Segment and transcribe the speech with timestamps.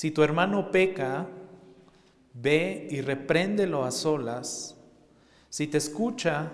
[0.00, 1.26] Si tu hermano peca,
[2.32, 4.74] ve y repréndelo a solas.
[5.50, 6.50] Si te escucha,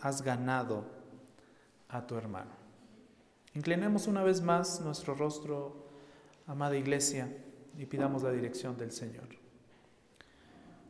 [0.00, 0.82] has ganado
[1.90, 2.52] a tu hermano.
[3.52, 5.88] Inclinemos una vez más nuestro rostro,
[6.46, 7.28] amada iglesia,
[7.76, 9.28] y pidamos la dirección del Señor.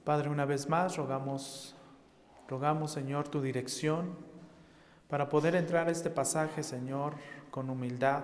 [0.05, 1.75] Padre, una vez más rogamos,
[2.47, 4.15] rogamos, Señor, tu dirección
[5.09, 7.15] para poder entrar a este pasaje, Señor,
[7.51, 8.23] con humildad,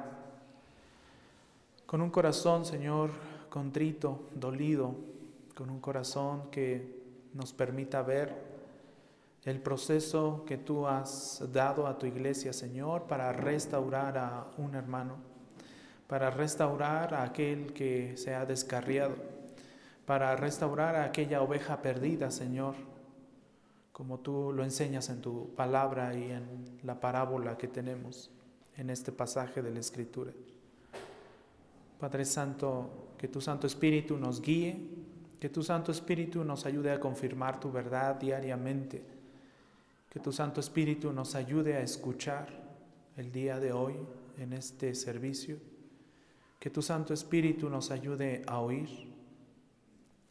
[1.84, 3.10] con un corazón, Señor,
[3.52, 4.96] contrito, dolido,
[5.54, 7.02] con un corazón que
[7.34, 8.34] nos permita ver
[9.44, 15.16] el proceso que tú has dado a tu iglesia, Señor, para restaurar a un hermano,
[16.06, 19.16] para restaurar a aquel que se ha descarriado,
[20.06, 22.74] para restaurar a aquella oveja perdida, Señor,
[23.92, 28.30] como tú lo enseñas en tu palabra y en la parábola que tenemos
[28.78, 30.32] en este pasaje de la Escritura.
[32.00, 34.76] Padre Santo, que tu Santo Espíritu nos guíe,
[35.38, 39.00] que tu Santo Espíritu nos ayude a confirmar tu verdad diariamente,
[40.10, 42.48] que tu Santo Espíritu nos ayude a escuchar
[43.16, 43.94] el día de hoy
[44.38, 45.56] en este servicio,
[46.58, 48.88] que tu Santo Espíritu nos ayude a oír,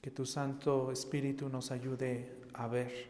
[0.02, 3.08] que tu Santo Espíritu nos ayude a ver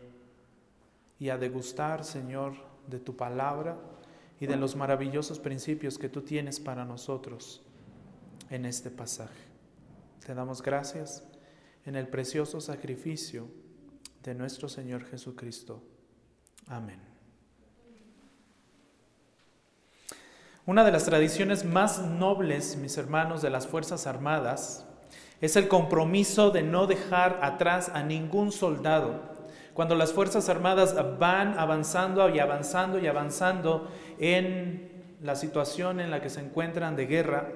[1.17, 2.53] y a degustar, Señor,
[2.85, 3.79] de tu palabra
[4.39, 7.63] y de los maravillosos principios que tú tienes para nosotros
[8.51, 9.50] en este pasaje.
[10.25, 11.23] Te damos gracias
[11.83, 13.47] en el precioso sacrificio
[14.21, 15.81] de nuestro Señor Jesucristo.
[16.67, 16.99] Amén.
[20.67, 24.85] Una de las tradiciones más nobles, mis hermanos, de las Fuerzas Armadas
[25.41, 29.23] es el compromiso de no dejar atrás a ningún soldado.
[29.73, 36.21] Cuando las Fuerzas Armadas van avanzando y avanzando y avanzando en la situación en la
[36.21, 37.49] que se encuentran de guerra,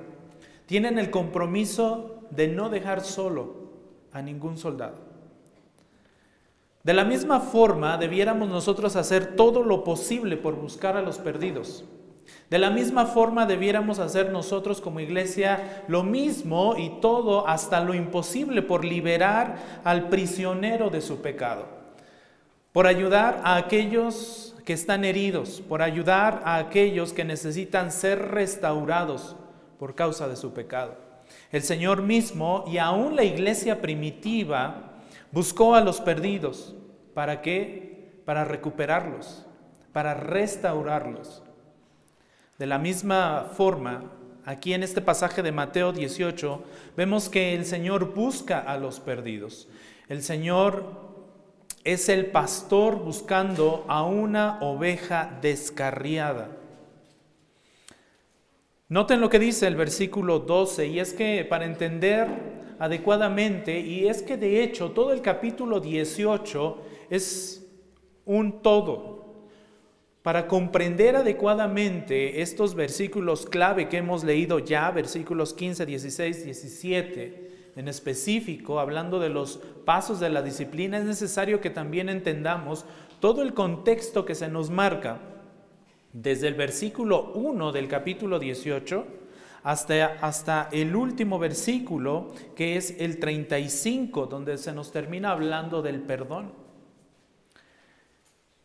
[0.66, 3.66] tienen el compromiso de no dejar solo
[4.12, 5.06] a ningún soldado.
[6.84, 11.84] De la misma forma, debiéramos nosotros hacer todo lo posible por buscar a los perdidos.
[12.50, 17.96] De la misma forma debiéramos hacer nosotros como iglesia lo mismo y todo hasta lo
[17.96, 21.66] imposible por liberar al prisionero de su pecado,
[22.72, 29.36] por ayudar a aquellos que están heridos, por ayudar a aquellos que necesitan ser restaurados
[29.80, 31.05] por causa de su pecado.
[31.52, 34.94] El Señor mismo y aún la iglesia primitiva
[35.32, 36.76] buscó a los perdidos.
[37.14, 38.22] ¿Para qué?
[38.26, 39.46] Para recuperarlos,
[39.94, 41.44] para restaurarlos.
[42.58, 44.12] De la misma forma,
[44.46, 46.64] aquí en este pasaje de Mateo 18,
[46.96, 49.68] vemos que el Señor busca a los perdidos.
[50.08, 51.06] El Señor
[51.84, 56.50] es el pastor buscando a una oveja descarriada.
[58.96, 62.30] Noten lo que dice el versículo 12, y es que para entender
[62.80, 66.78] adecuadamente, y es que de hecho todo el capítulo 18
[67.10, 67.68] es
[68.24, 69.50] un todo.
[70.22, 77.90] Para comprender adecuadamente estos versículos clave que hemos leído ya, versículos 15, 16, 17, en
[77.90, 82.86] específico, hablando de los pasos de la disciplina, es necesario que también entendamos
[83.20, 85.35] todo el contexto que se nos marca
[86.16, 89.06] desde el versículo 1 del capítulo 18
[89.64, 96.00] hasta, hasta el último versículo, que es el 35, donde se nos termina hablando del
[96.00, 96.54] perdón.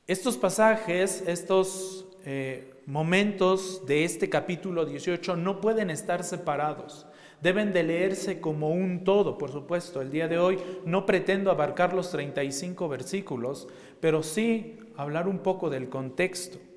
[0.06, 7.06] Estos pasajes, estos eh, momentos de este capítulo 18 no pueden estar separados.
[7.42, 10.00] Deben de leerse como un todo, por supuesto.
[10.00, 13.66] El día de hoy no pretendo abarcar los 35 versículos,
[13.98, 16.69] pero sí hablar un poco del contexto.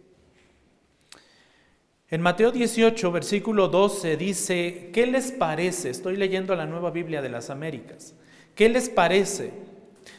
[2.14, 5.90] En Mateo 18, versículo 12 dice, ¿qué les parece?
[5.90, 8.14] Estoy leyendo la nueva Biblia de las Américas.
[8.54, 9.52] ¿Qué les parece?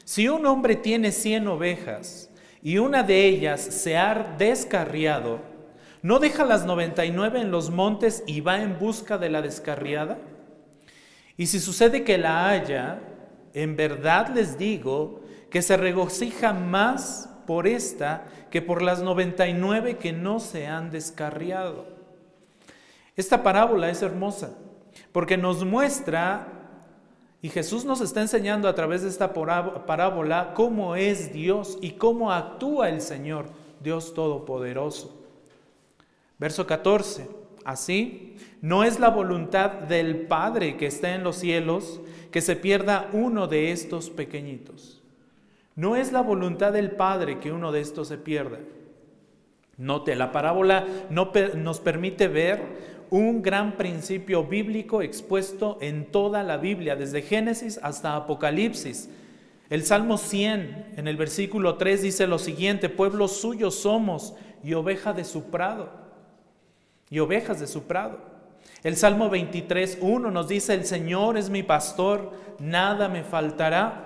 [0.04, 2.30] Si un hombre tiene 100 ovejas
[2.64, 5.38] y una de ellas se ha descarriado,
[6.02, 10.18] ¿no deja las 99 en los montes y va en busca de la descarriada?
[11.36, 13.02] Y si sucede que la haya,
[13.52, 20.12] en verdad les digo que se regocija más por esta que por las 99 que
[20.12, 21.86] no se han descarriado.
[23.16, 24.56] Esta parábola es hermosa
[25.10, 26.46] porque nos muestra,
[27.42, 32.30] y Jesús nos está enseñando a través de esta parábola, cómo es Dios y cómo
[32.30, 33.46] actúa el Señor,
[33.82, 35.20] Dios Todopoderoso.
[36.38, 37.28] Verso 14.
[37.64, 43.10] Así, no es la voluntad del Padre que está en los cielos que se pierda
[43.12, 45.03] uno de estos pequeñitos.
[45.76, 48.58] No es la voluntad del Padre que uno de estos se pierda.
[49.76, 56.56] Note, la parábola no nos permite ver un gran principio bíblico expuesto en toda la
[56.56, 59.10] Biblia, desde Génesis hasta Apocalipsis.
[59.70, 65.12] El Salmo 100 en el versículo 3 dice lo siguiente, pueblo suyo somos y oveja
[65.12, 65.90] de su prado,
[67.10, 68.18] y ovejas de su prado.
[68.82, 74.03] El Salmo 23, 1 nos dice, el Señor es mi pastor, nada me faltará.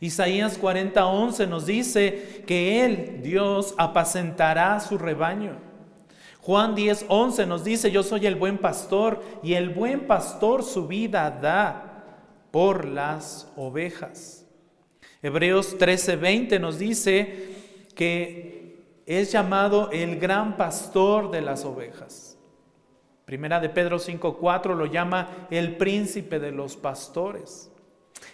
[0.00, 5.58] Isaías 40, 11 nos dice que Él, Dios, apacentará su rebaño.
[6.40, 10.86] Juan 10, 11 nos dice, yo soy el buen pastor y el buen pastor su
[10.86, 12.04] vida da
[12.50, 14.46] por las ovejas.
[15.22, 17.54] Hebreos 13, 20 nos dice
[17.94, 22.38] que es llamado el gran pastor de las ovejas.
[23.26, 27.69] Primera de Pedro 5, 4 lo llama el príncipe de los pastores.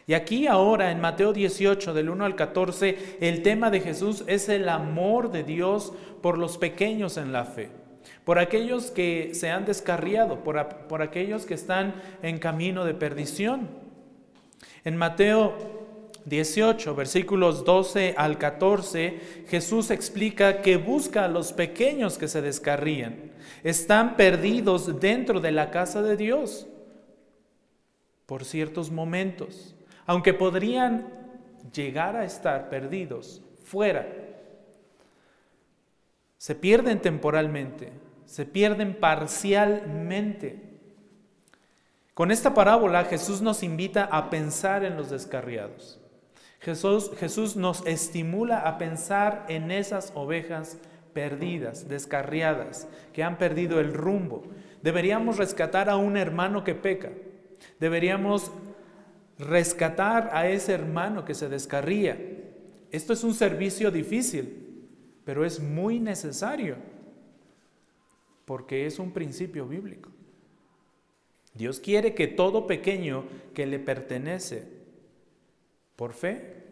[0.09, 4.49] Y aquí ahora en Mateo 18, del 1 al 14, el tema de Jesús es
[4.49, 5.93] el amor de Dios
[6.23, 7.71] por los pequeños en la fe,
[8.25, 13.69] por aquellos que se han descarriado, por, por aquellos que están en camino de perdición.
[14.85, 15.55] En Mateo
[16.27, 23.33] 18, versículos 12 al 14, Jesús explica que busca a los pequeños que se descarrían.
[23.65, 26.69] Están perdidos dentro de la casa de Dios
[28.27, 29.76] por ciertos momentos
[30.07, 31.07] aunque podrían
[31.73, 34.07] llegar a estar perdidos fuera.
[36.39, 37.93] Se pierden temporalmente,
[38.25, 40.63] se pierden parcialmente.
[42.15, 46.01] Con esta parábola Jesús nos invita a pensar en los descarriados.
[46.61, 50.79] Jesús, Jesús nos estimula a pensar en esas ovejas
[51.13, 54.45] perdidas, descarriadas, que han perdido el rumbo.
[54.83, 57.11] Deberíamos rescatar a un hermano que peca.
[57.79, 58.51] Deberíamos
[59.39, 62.19] rescatar a ese hermano que se descarría.
[62.91, 64.89] Esto es un servicio difícil,
[65.25, 66.77] pero es muy necesario,
[68.45, 70.11] porque es un principio bíblico.
[71.55, 73.25] Dios quiere que todo pequeño
[73.55, 74.69] que le pertenece
[75.97, 76.65] por fe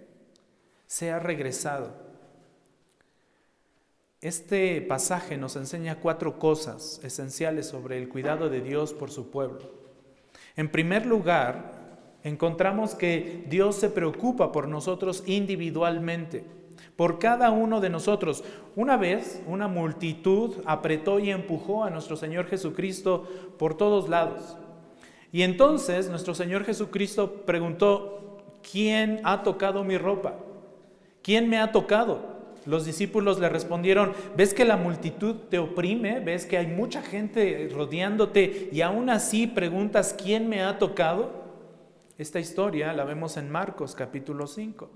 [0.87, 2.05] sea regresado.
[4.21, 9.71] Este pasaje nos enseña cuatro cosas esenciales sobre el cuidado de Dios por su pueblo.
[10.57, 11.74] En primer lugar,
[12.25, 16.45] encontramos que Dios se preocupa por nosotros individualmente,
[16.97, 18.43] por cada uno de nosotros.
[18.75, 23.29] Una vez una multitud apretó y empujó a nuestro Señor Jesucristo
[23.59, 24.57] por todos lados.
[25.33, 28.39] Y entonces nuestro Señor Jesucristo preguntó,
[28.73, 30.35] ¿quién ha tocado mi ropa?
[31.23, 32.35] ¿Quién me ha tocado?
[32.67, 36.21] Los discípulos le respondieron, ¿ves que la multitud te oprime?
[36.21, 41.44] ¿Ves que hay mucha gente rodeándote y aún así preguntas, ¿quién me ha tocado?
[42.17, 44.89] Esta historia la vemos en Marcos capítulo 5.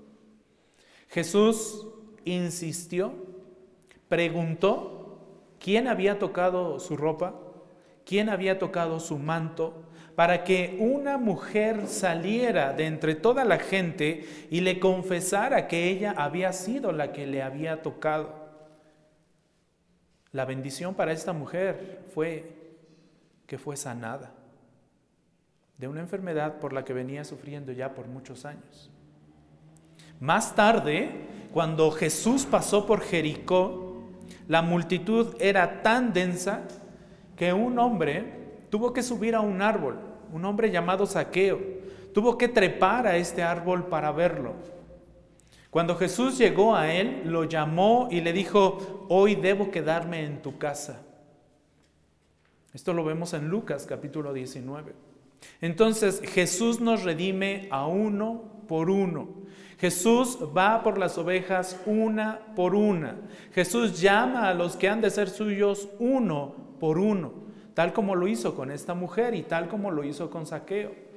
[1.09, 1.85] Jesús
[2.23, 3.13] insistió,
[4.07, 5.19] preguntó
[5.59, 7.35] quién había tocado su ropa,
[8.05, 9.83] quién había tocado su manto,
[10.15, 16.13] para que una mujer saliera de entre toda la gente y le confesara que ella
[16.15, 18.33] había sido la que le había tocado.
[20.31, 22.55] La bendición para esta mujer fue
[23.45, 24.38] que fue sanada
[25.79, 28.91] de una enfermedad por la que venía sufriendo ya por muchos años.
[30.19, 31.09] Más tarde,
[31.53, 34.03] cuando Jesús pasó por Jericó,
[34.47, 36.63] la multitud era tan densa
[37.37, 38.25] que un hombre
[38.69, 39.97] tuvo que subir a un árbol,
[40.33, 41.59] un hombre llamado Saqueo,
[42.13, 44.55] tuvo que trepar a este árbol para verlo.
[45.69, 50.57] Cuando Jesús llegó a él, lo llamó y le dijo, hoy debo quedarme en tu
[50.57, 51.03] casa.
[52.73, 55.08] Esto lo vemos en Lucas capítulo 19.
[55.61, 59.39] Entonces Jesús nos redime a uno por uno.
[59.79, 63.15] Jesús va por las ovejas una por una.
[63.53, 67.33] Jesús llama a los que han de ser suyos uno por uno,
[67.73, 71.09] tal como lo hizo con esta mujer y tal como lo hizo con Saqueo.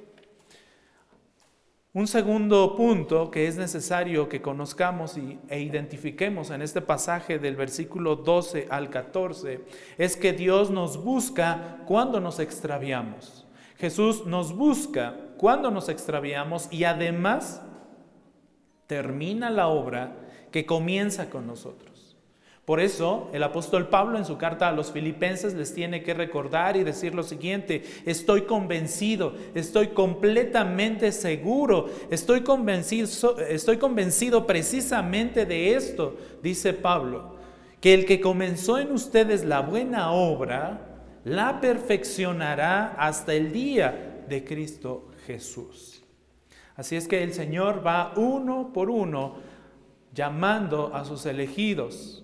[1.95, 5.15] Un segundo punto que es necesario que conozcamos
[5.47, 9.61] e identifiquemos en este pasaje del versículo 12 al 14
[9.99, 13.42] es que Dios nos busca cuando nos extraviamos.
[13.83, 17.61] Jesús nos busca cuando nos extraviamos y además
[18.87, 20.15] termina la obra
[20.51, 22.15] que comienza con nosotros.
[22.63, 26.77] Por eso el apóstol Pablo en su carta a los filipenses les tiene que recordar
[26.77, 35.75] y decir lo siguiente, estoy convencido, estoy completamente seguro, estoy convencido, estoy convencido precisamente de
[35.75, 37.35] esto, dice Pablo,
[37.81, 40.92] que el que comenzó en ustedes la buena obra,
[41.25, 46.03] la perfeccionará hasta el día de Cristo Jesús.
[46.75, 49.35] Así es que el Señor va uno por uno
[50.13, 52.23] llamando a sus elegidos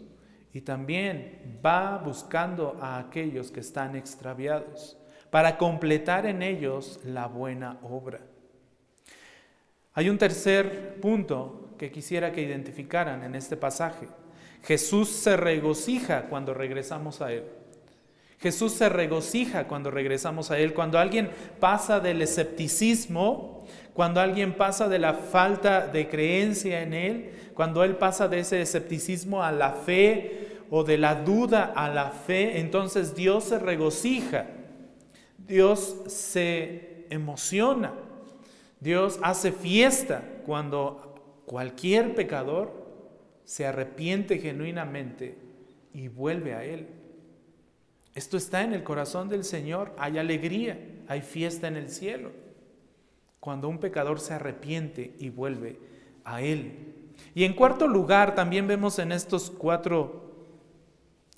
[0.53, 4.97] y también va buscando a aquellos que están extraviados
[5.29, 8.21] para completar en ellos la buena obra.
[9.93, 14.07] Hay un tercer punto que quisiera que identificaran en este pasaje.
[14.63, 17.43] Jesús se regocija cuando regresamos a Él.
[18.39, 20.73] Jesús se regocija cuando regresamos a Él.
[20.73, 21.29] Cuando alguien
[21.59, 27.97] pasa del escepticismo, cuando alguien pasa de la falta de creencia en Él, cuando Él
[27.97, 33.13] pasa de ese escepticismo a la fe o de la duda a la fe, entonces
[33.13, 34.45] Dios se regocija,
[35.37, 37.91] Dios se emociona,
[38.79, 42.71] Dios hace fiesta cuando cualquier pecador
[43.43, 45.35] se arrepiente genuinamente
[45.93, 46.87] y vuelve a Él.
[48.19, 52.31] Esto está en el corazón del Señor, hay alegría, hay fiesta en el cielo
[53.39, 55.79] cuando un pecador se arrepiente y vuelve
[56.25, 57.13] a Él.
[57.33, 60.33] Y en cuarto lugar, también vemos en estos cuatro,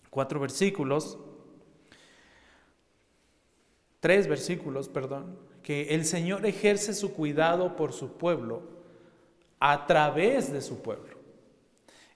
[0.10, 1.20] cuatro versículos,
[4.00, 8.64] tres versículos, perdón, que el Señor ejerce su cuidado por su pueblo
[9.60, 11.11] a través de su pueblo.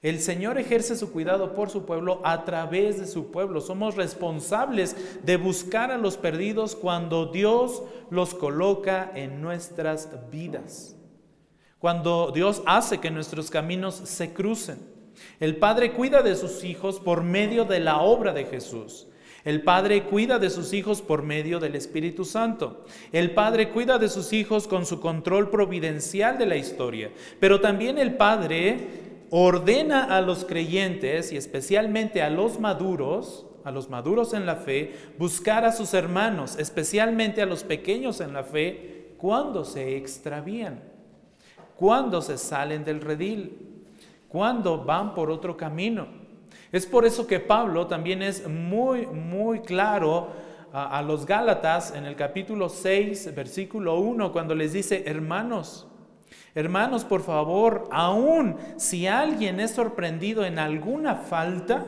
[0.06, 3.60] El Señor ejerce su cuidado por su pueblo a través de su pueblo.
[3.60, 7.82] Somos responsables de buscar a los perdidos cuando Dios
[8.12, 10.96] los coloca en nuestras vidas.
[11.80, 14.78] Cuando Dios hace que nuestros caminos se crucen.
[15.40, 19.08] El Padre cuida de sus hijos por medio de la obra de Jesús.
[19.44, 22.84] El Padre cuida de sus hijos por medio del Espíritu Santo.
[23.12, 27.12] El Padre cuida de sus hijos con su control providencial de la historia.
[27.40, 33.90] Pero también el Padre ordena a los creyentes y especialmente a los maduros, a los
[33.90, 39.16] maduros en la fe, buscar a sus hermanos, especialmente a los pequeños en la fe,
[39.18, 40.82] cuando se extravían,
[41.76, 43.58] cuando se salen del redil,
[44.28, 46.08] cuando van por otro camino.
[46.72, 50.28] Es por eso que Pablo también es muy, muy claro
[50.72, 55.88] a, a los Gálatas en el capítulo 6, versículo 1, cuando les dice, hermanos,
[56.56, 61.86] Hermanos, por favor, aún si alguien es sorprendido en alguna falta,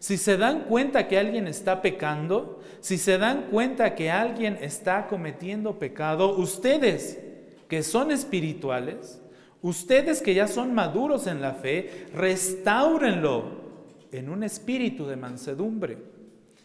[0.00, 5.06] si se dan cuenta que alguien está pecando, si se dan cuenta que alguien está
[5.06, 7.20] cometiendo pecado, ustedes
[7.68, 9.22] que son espirituales,
[9.62, 13.62] ustedes que ya son maduros en la fe, restáurenlo
[14.10, 15.98] en un espíritu de mansedumbre,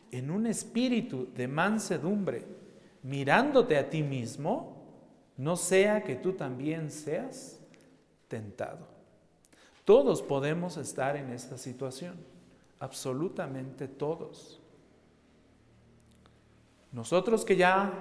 [0.09, 2.45] en un espíritu de mansedumbre,
[3.03, 4.76] mirándote a ti mismo
[5.37, 7.59] no sea que tú también seas
[8.27, 8.87] tentado.
[9.85, 12.15] Todos podemos estar en esta situación,
[12.79, 14.59] absolutamente todos.
[16.91, 17.93] Nosotros que ya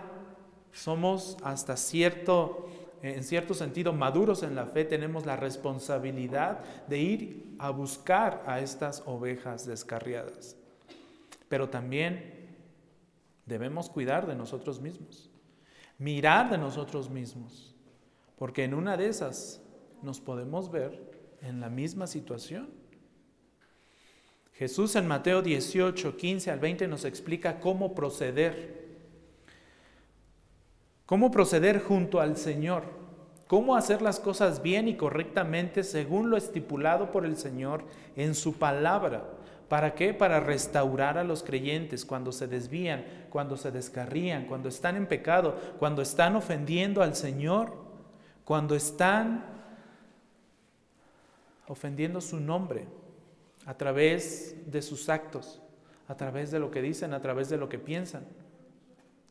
[0.72, 2.68] somos hasta cierto,
[3.02, 8.60] en cierto sentido, maduros en la fe, tenemos la responsabilidad de ir a buscar a
[8.60, 10.56] estas ovejas descarriadas.
[11.48, 12.48] Pero también
[13.44, 15.30] debemos cuidar de nosotros mismos
[15.98, 17.74] mirar de nosotros mismos,
[18.36, 19.62] porque en una de esas
[20.02, 22.68] nos podemos ver en la misma situación.
[24.52, 28.86] Jesús en Mateo 18, 15 al 20 nos explica cómo proceder,
[31.04, 32.84] cómo proceder junto al Señor,
[33.46, 37.84] cómo hacer las cosas bien y correctamente según lo estipulado por el Señor
[38.16, 39.35] en su palabra
[39.68, 40.14] ¿Para qué?
[40.14, 45.58] Para restaurar a los creyentes cuando se desvían, cuando se descarrían, cuando están en pecado,
[45.78, 47.74] cuando están ofendiendo al Señor,
[48.44, 49.44] cuando están
[51.66, 52.86] ofendiendo su nombre
[53.64, 55.60] a través de sus actos,
[56.06, 58.24] a través de lo que dicen, a través de lo que piensan.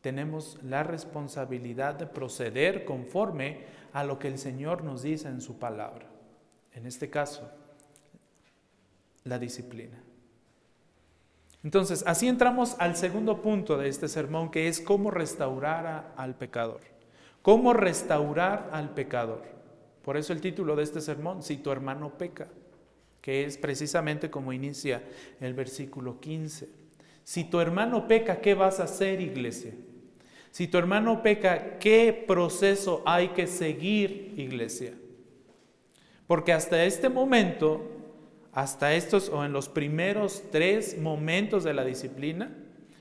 [0.02, 3.64] Tenemos la responsabilidad de proceder conforme
[3.94, 6.06] a lo que el Señor nos dice en su palabra.
[6.74, 7.50] En este caso,
[9.24, 10.05] la disciplina.
[11.66, 16.78] Entonces, así entramos al segundo punto de este sermón, que es cómo restaurar al pecador.
[17.42, 19.42] ¿Cómo restaurar al pecador?
[20.02, 22.46] Por eso el título de este sermón, si tu hermano peca,
[23.20, 25.02] que es precisamente como inicia
[25.40, 26.68] el versículo 15.
[27.24, 29.74] Si tu hermano peca, ¿qué vas a hacer, iglesia?
[30.52, 34.94] Si tu hermano peca, ¿qué proceso hay que seguir, iglesia?
[36.28, 37.95] Porque hasta este momento
[38.56, 42.56] hasta estos o en los primeros tres momentos de la disciplina,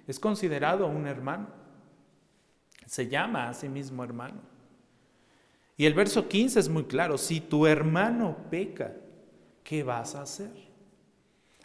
[0.06, 1.48] es considerado un hermano.
[2.86, 4.42] Se llama a sí mismo hermano.
[5.78, 8.96] Y el verso 15 es muy claro, si tu hermano peca,
[9.64, 10.52] ¿qué vas a hacer?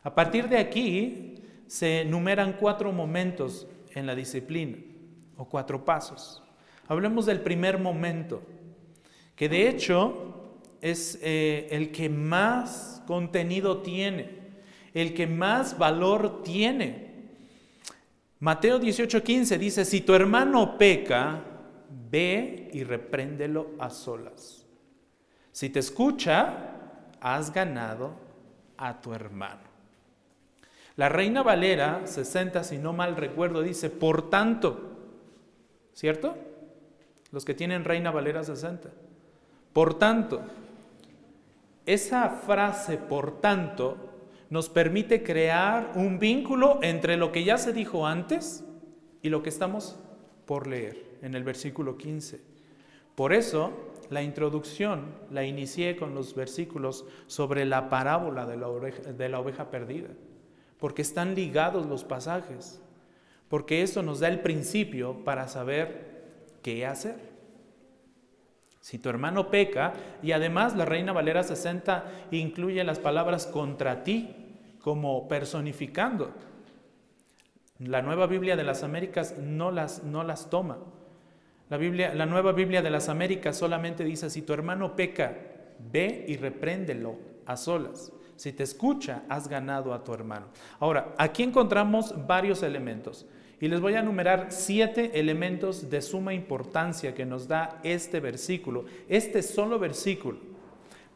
[0.05, 4.79] A partir de aquí se enumeran cuatro momentos en la disciplina,
[5.37, 6.45] o cuatro pasos.
[6.87, 8.41] Hablemos del primer momento,
[9.35, 14.39] que de hecho es eh, el que más contenido tiene.
[14.95, 17.11] el que más valor tiene.
[18.39, 21.43] Mateo 18:15 dice, si tu hermano peca,
[22.09, 24.65] ve y repréndelo a solas.
[25.51, 26.77] Si te escucha,
[27.21, 28.15] has ganado
[28.77, 29.69] a tu hermano.
[30.95, 34.99] La Reina Valera 60, si no mal recuerdo, dice, por tanto,
[35.95, 36.37] ¿cierto?
[37.33, 38.89] Los que tienen Reina Valera 60.
[39.73, 40.43] Por tanto,
[41.95, 43.97] esa frase, por tanto,
[44.49, 48.65] nos permite crear un vínculo entre lo que ya se dijo antes
[49.23, 49.99] y lo que estamos
[50.45, 52.41] por leer en el versículo 15.
[53.15, 53.73] Por eso,
[54.11, 60.09] la introducción la inicié con los versículos sobre la parábola de la, oveja, perdida,
[60.79, 62.81] porque están ligados los pasajes,
[63.49, 67.30] porque eso nos da el principio para saber qué hacer.
[68.81, 74.35] Si tu hermano peca, y además la Reina Valera 60 incluye las palabras contra ti
[74.81, 76.33] como personificando.
[77.79, 80.79] La nueva Biblia de las Américas no las, no las toma.
[81.69, 85.37] La, Biblia, la nueva Biblia de las Américas solamente dice, si tu hermano peca,
[85.79, 88.13] ve y repréndelo a solas.
[88.37, 90.47] Si te escucha, has ganado a tu hermano.
[90.79, 93.27] Ahora, aquí encontramos varios elementos
[93.61, 98.87] y les voy a enumerar siete elementos de suma importancia que nos da este versículo,
[99.07, 100.39] este solo versículo.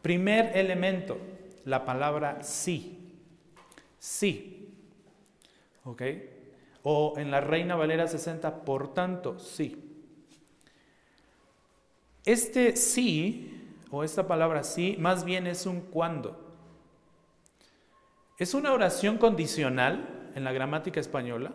[0.02, 1.16] Primer elemento,
[1.64, 2.98] la palabra sí.
[3.98, 4.68] Sí.
[5.84, 6.02] ¿Ok?
[6.82, 9.82] O en la Reina Valera 60, por tanto, sí.
[12.26, 16.44] Este sí, o esta palabra sí, más bien es un cuando.
[18.36, 21.52] Es una oración condicional en la gramática española,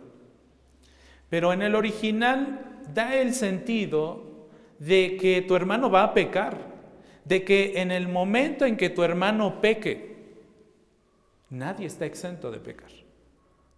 [1.30, 4.48] pero en el original da el sentido
[4.80, 6.58] de que tu hermano va a pecar,
[7.24, 10.34] de que en el momento en que tu hermano peque,
[11.48, 12.90] nadie está exento de pecar.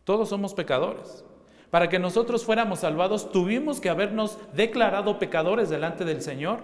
[0.05, 1.25] Todos somos pecadores.
[1.71, 6.61] Para que nosotros fuéramos salvados, tuvimos que habernos declarado pecadores delante del Señor.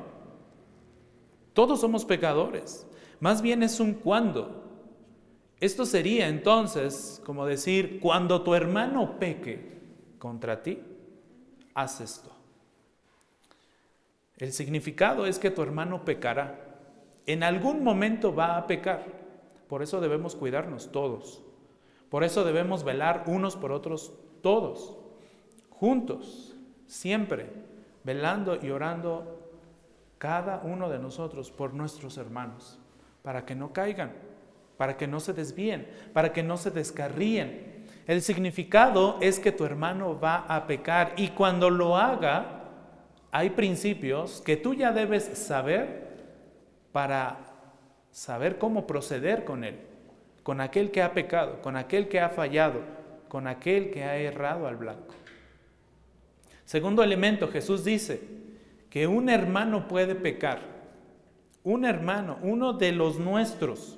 [1.53, 2.87] Todos somos pecadores.
[3.20, 4.64] Más bien es un cuando.
[5.61, 9.77] Esto sería entonces como decir, cuando tu hermano peque
[10.18, 10.83] contra ti,
[11.74, 12.31] haz esto.
[14.37, 16.61] El significado es que tu hermano pecará.
[17.26, 19.04] En algún momento va a pecar.
[19.68, 21.42] Por eso debemos cuidarnos todos.
[22.09, 24.96] Por eso debemos velar unos por otros todos,
[25.70, 27.50] juntos, siempre,
[28.04, 29.50] velando y orando
[30.16, 32.78] cada uno de nosotros por nuestros hermanos,
[33.22, 34.12] para que no caigan,
[34.78, 37.77] para que no se desvíen, para que no se descarríen.
[38.09, 42.64] El significado es que tu hermano va a pecar y cuando lo haga,
[43.31, 46.09] hay principios que tú ya debes saber
[46.90, 47.37] para
[48.11, 49.77] saber cómo proceder con él,
[50.42, 52.81] con aquel que ha pecado, con aquel que ha fallado,
[53.29, 55.14] con aquel que ha errado al blanco.
[56.64, 58.23] Segundo elemento, Jesús dice,
[58.88, 60.61] que un hermano puede pecar.
[61.62, 63.97] Un hermano, uno de los nuestros,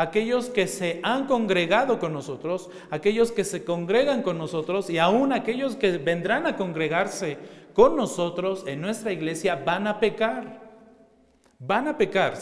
[0.00, 5.30] aquellos que se han congregado con nosotros, aquellos que se congregan con nosotros y aún
[5.30, 7.36] aquellos que vendrán a congregarse
[7.74, 10.70] con nosotros en nuestra iglesia van a pecar.
[11.58, 12.32] Van a pecar.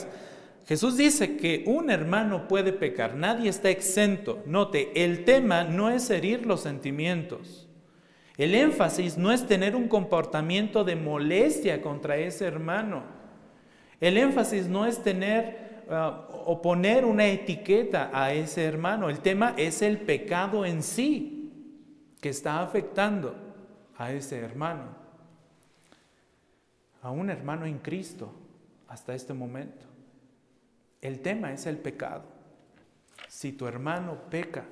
[0.67, 4.41] Jesús dice que un hermano puede pecar, nadie está exento.
[4.47, 7.67] Note, el tema no es herir los sentimientos.
[8.37, 13.03] El énfasis no es tener un comportamiento de molestia contra ese hermano.
[14.01, 19.11] El énfasis no es tener uh, o poner una etiqueta a ese hermano.
[19.11, 21.53] El tema es el pecado en sí
[22.21, 23.35] que está afectando
[23.97, 24.97] a ese hermano.
[27.03, 28.33] A un hermano en Cristo
[28.89, 29.87] hasta este momento.
[31.01, 32.25] El tema es el pecado.
[33.29, 34.65] Si tu hermano peca,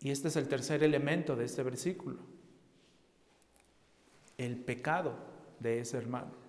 [0.00, 2.18] y este es el tercer elemento de este versículo.
[4.38, 5.14] El pecado
[5.60, 6.39] de ese hermano.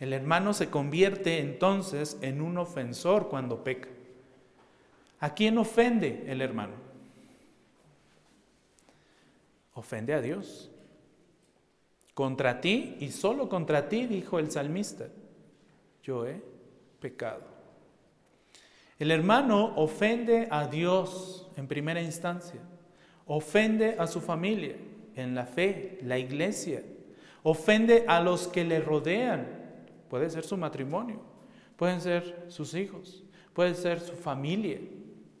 [0.00, 3.90] El hermano se convierte entonces en un ofensor cuando peca.
[5.20, 6.72] ¿A quién ofende el hermano?
[9.74, 10.70] Ofende a Dios.
[12.14, 15.08] Contra ti y solo contra ti, dijo el salmista,
[16.02, 16.42] yo he
[16.98, 17.42] pecado.
[18.98, 22.60] El hermano ofende a Dios en primera instancia,
[23.26, 24.76] ofende a su familia
[25.14, 26.82] en la fe, la iglesia,
[27.42, 29.59] ofende a los que le rodean,
[30.10, 31.20] puede ser su matrimonio,
[31.76, 33.22] pueden ser sus hijos,
[33.54, 34.80] puede ser su familia.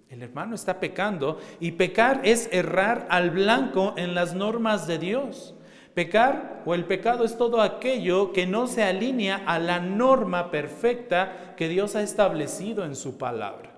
[0.08, 5.54] El hermano está pecando y pecar es errar al blanco en las normas de Dios.
[5.94, 11.54] Pecar o el pecado es todo aquello que no se alinea a la norma perfecta
[11.56, 13.72] que Dios ha establecido en su palabra.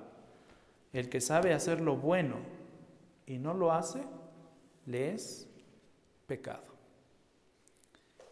[0.93, 2.37] El que sabe hacer lo bueno
[3.27, 4.03] y no lo hace,
[4.85, 5.49] le es
[6.27, 6.72] pecado.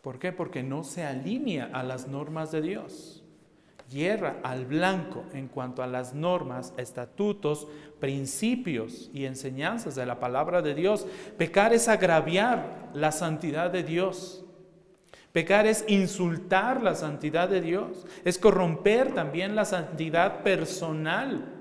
[0.03, 0.33] ¿Por qué?
[0.33, 3.23] Porque no se alinea a las normas de Dios.
[3.91, 7.67] Hierra al blanco en cuanto a las normas, estatutos,
[7.99, 11.07] principios y enseñanzas de la palabra de Dios.
[11.37, 14.45] Pecar es agraviar la santidad de Dios.
[15.33, 18.07] Pecar es insultar la santidad de Dios.
[18.25, 21.53] Es corromper también la santidad personal.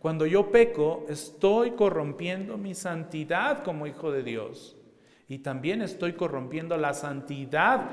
[0.00, 4.76] Cuando yo peco, estoy corrompiendo mi santidad como hijo de Dios.
[5.30, 7.88] Y también estoy corrompiendo la santidad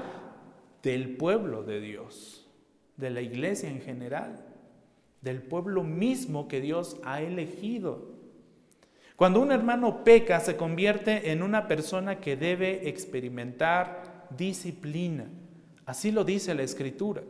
[0.82, 2.50] del pueblo de Dios,
[2.98, 4.44] de la iglesia en general,
[5.22, 8.10] del pueblo mismo que Dios ha elegido.
[9.16, 15.28] Cuando un hermano peca, se convierte en una persona que debe experimentar disciplina.
[15.86, 17.22] Así lo dice la escritura.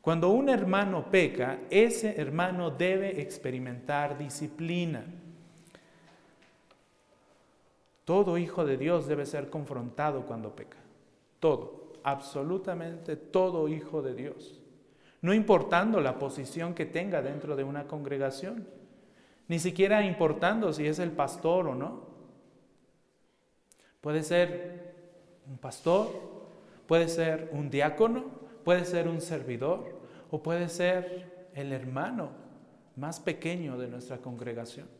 [0.00, 5.04] Cuando un hermano peca, ese hermano debe experimentar disciplina.
[8.06, 10.76] Todo hijo de Dios debe ser confrontado cuando peca.
[11.40, 14.62] Todo, absolutamente todo hijo de Dios.
[15.20, 18.68] No importando la posición que tenga dentro de una congregación,
[19.48, 22.06] ni siquiera importando si es el pastor o no.
[24.00, 24.94] Puede ser
[25.48, 26.08] un pastor,
[26.86, 28.26] puede ser un diácono,
[28.64, 29.98] puede ser un servidor
[30.30, 32.30] o puede ser el hermano
[32.94, 34.95] más pequeño de nuestra congregación.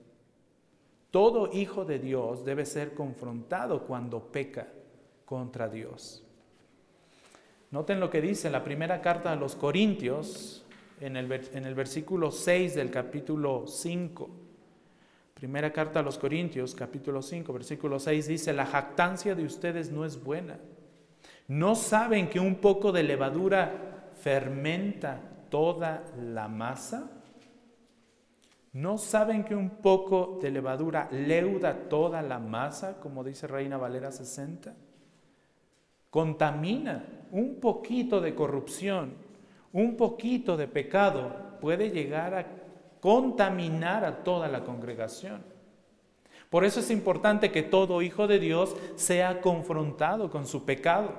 [1.17, 4.69] Todo hijo de Dios debe ser confrontado cuando peca
[5.25, 6.23] contra Dios.
[7.71, 10.67] Noten lo que dice la primera carta a los Corintios
[11.01, 14.29] en el, en el versículo 6 del capítulo 5.
[15.33, 20.05] Primera carta a los Corintios, capítulo 5, versículo 6 dice, la jactancia de ustedes no
[20.05, 20.59] es buena.
[21.49, 27.16] ¿No saben que un poco de levadura fermenta toda la masa?
[28.77, 34.13] ¿No saben que un poco de levadura leuda toda la masa, como dice Reina Valera
[34.13, 34.75] 60?
[36.11, 39.15] Contamina un poquito de corrupción,
[39.73, 42.47] un poquito de pecado puede llegar a
[43.01, 45.43] contaminar a toda la congregación.
[46.51, 51.15] Por eso es importante que todo hijo de Dios sea confrontado con su pecado.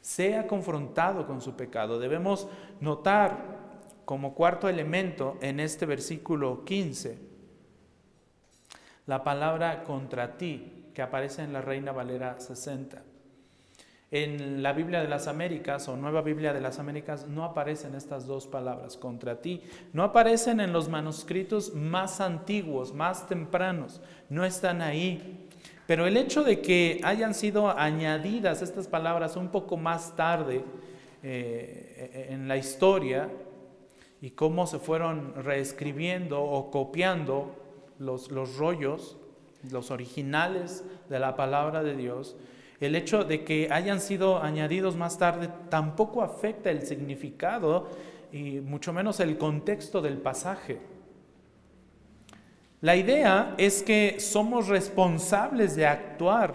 [0.00, 1.98] Sea confrontado con su pecado.
[1.98, 2.48] Debemos
[2.80, 3.53] notar
[4.04, 7.18] como cuarto elemento en este versículo 15,
[9.06, 13.02] la palabra contra ti, que aparece en la Reina Valera 60.
[14.10, 18.26] En la Biblia de las Américas o Nueva Biblia de las Américas no aparecen estas
[18.26, 19.62] dos palabras, contra ti.
[19.92, 25.48] No aparecen en los manuscritos más antiguos, más tempranos, no están ahí.
[25.86, 30.64] Pero el hecho de que hayan sido añadidas estas palabras un poco más tarde
[31.22, 33.28] eh, en la historia,
[34.24, 37.54] y cómo se fueron reescribiendo o copiando
[37.98, 39.18] los, los rollos,
[39.70, 42.34] los originales de la palabra de Dios,
[42.80, 47.90] el hecho de que hayan sido añadidos más tarde tampoco afecta el significado
[48.32, 50.80] y mucho menos el contexto del pasaje.
[52.80, 56.54] La idea es que somos responsables de actuar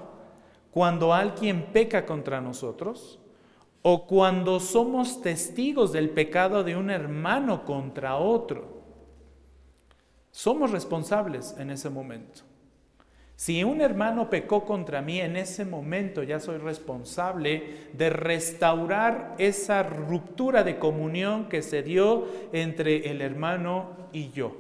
[0.71, 3.18] cuando alguien peca contra nosotros
[3.81, 8.79] o cuando somos testigos del pecado de un hermano contra otro.
[10.31, 12.41] Somos responsables en ese momento.
[13.35, 19.81] Si un hermano pecó contra mí, en ese momento ya soy responsable de restaurar esa
[19.81, 24.57] ruptura de comunión que se dio entre el hermano y yo.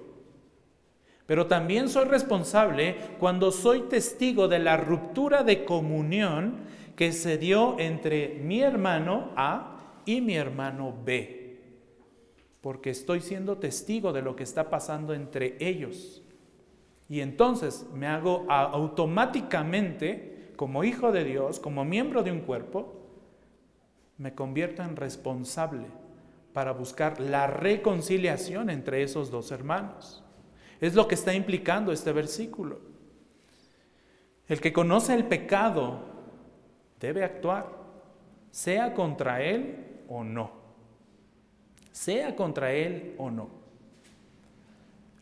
[1.25, 6.61] Pero también soy responsable cuando soy testigo de la ruptura de comunión
[6.99, 11.57] que se dio entre mi hermano A y mi hermano B,
[12.59, 16.21] porque estoy siendo testigo de lo que está pasando entre ellos.
[17.07, 22.93] Y entonces me hago automáticamente, como hijo de Dios, como miembro de un cuerpo,
[24.17, 25.85] me convierto en responsable
[26.51, 30.21] para buscar la reconciliación entre esos dos hermanos.
[30.81, 32.81] Es lo que está implicando este versículo.
[34.49, 36.08] El que conoce el pecado
[36.99, 37.67] debe actuar,
[38.51, 40.51] sea contra él o no.
[41.91, 43.59] Sea contra él o no.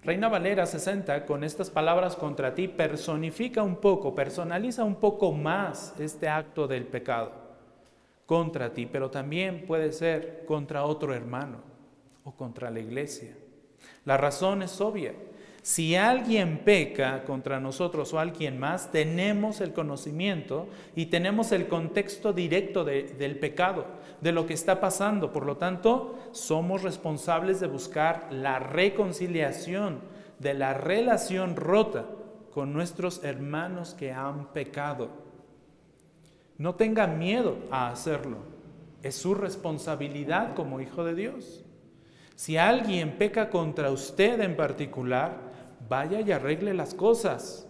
[0.03, 5.93] Reina Valera 60, con estas palabras contra ti, personifica un poco, personaliza un poco más
[5.99, 7.31] este acto del pecado
[8.25, 11.57] contra ti, pero también puede ser contra otro hermano
[12.23, 13.35] o contra la iglesia.
[14.05, 15.13] La razón es obvia.
[15.67, 22.31] Si alguien peca contra nosotros o alguien más, tenemos el conocimiento y tenemos el contexto
[22.31, 23.85] directo del pecado,
[24.21, 25.33] de lo que está pasando.
[25.33, 29.99] Por lo tanto, somos responsables de buscar la reconciliación
[30.39, 32.05] de la relación rota
[32.53, 35.09] con nuestros hermanos que han pecado.
[36.57, 38.37] No tenga miedo a hacerlo.
[39.03, 41.65] Es su responsabilidad como hijo de Dios.
[42.37, 45.46] Si alguien peca contra usted en particular,
[45.87, 47.67] vaya y arregle las cosas.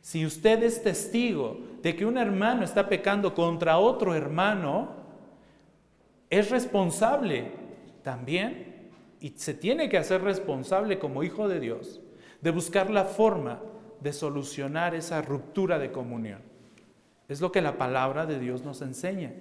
[0.00, 4.88] Si usted es testigo de que un hermano está pecando contra otro hermano,
[6.30, 7.52] es responsable
[8.02, 8.88] también
[9.20, 12.00] y se tiene que hacer responsable como hijo de Dios
[12.40, 13.60] de buscar la forma
[14.00, 16.40] de solucionar esa ruptura de comunión.
[17.28, 19.32] Es lo que la palabra de Dios nos enseña.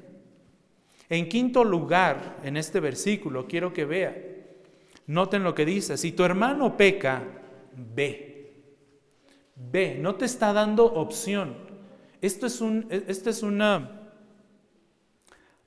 [1.09, 4.15] En quinto lugar, en este versículo, quiero que vea,
[5.07, 7.23] noten lo que dice, si tu hermano peca,
[7.75, 8.53] ve.
[9.55, 11.55] Ve, no te está dando opción.
[12.21, 14.11] Esto es, un, esto es una...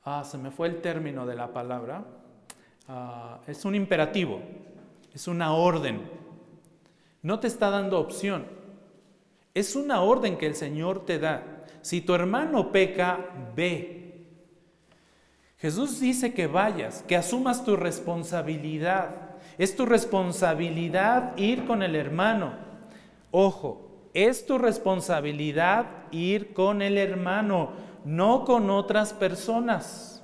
[0.05, 2.05] Ah, se me fue el término de la palabra.
[2.89, 4.41] Ah, es un imperativo,
[5.15, 6.03] es una orden.
[7.23, 8.47] No te está dando opción.
[9.55, 11.65] Es una orden que el Señor te da.
[11.83, 13.19] Si tu hermano peca,
[13.55, 14.03] ve.
[15.59, 19.22] Jesús dice que vayas, que asumas tu responsabilidad.
[19.59, 22.53] Es tu responsabilidad ir con el hermano.
[23.31, 27.71] Ojo, es tu responsabilidad ir con el hermano,
[28.05, 30.23] no con otras personas,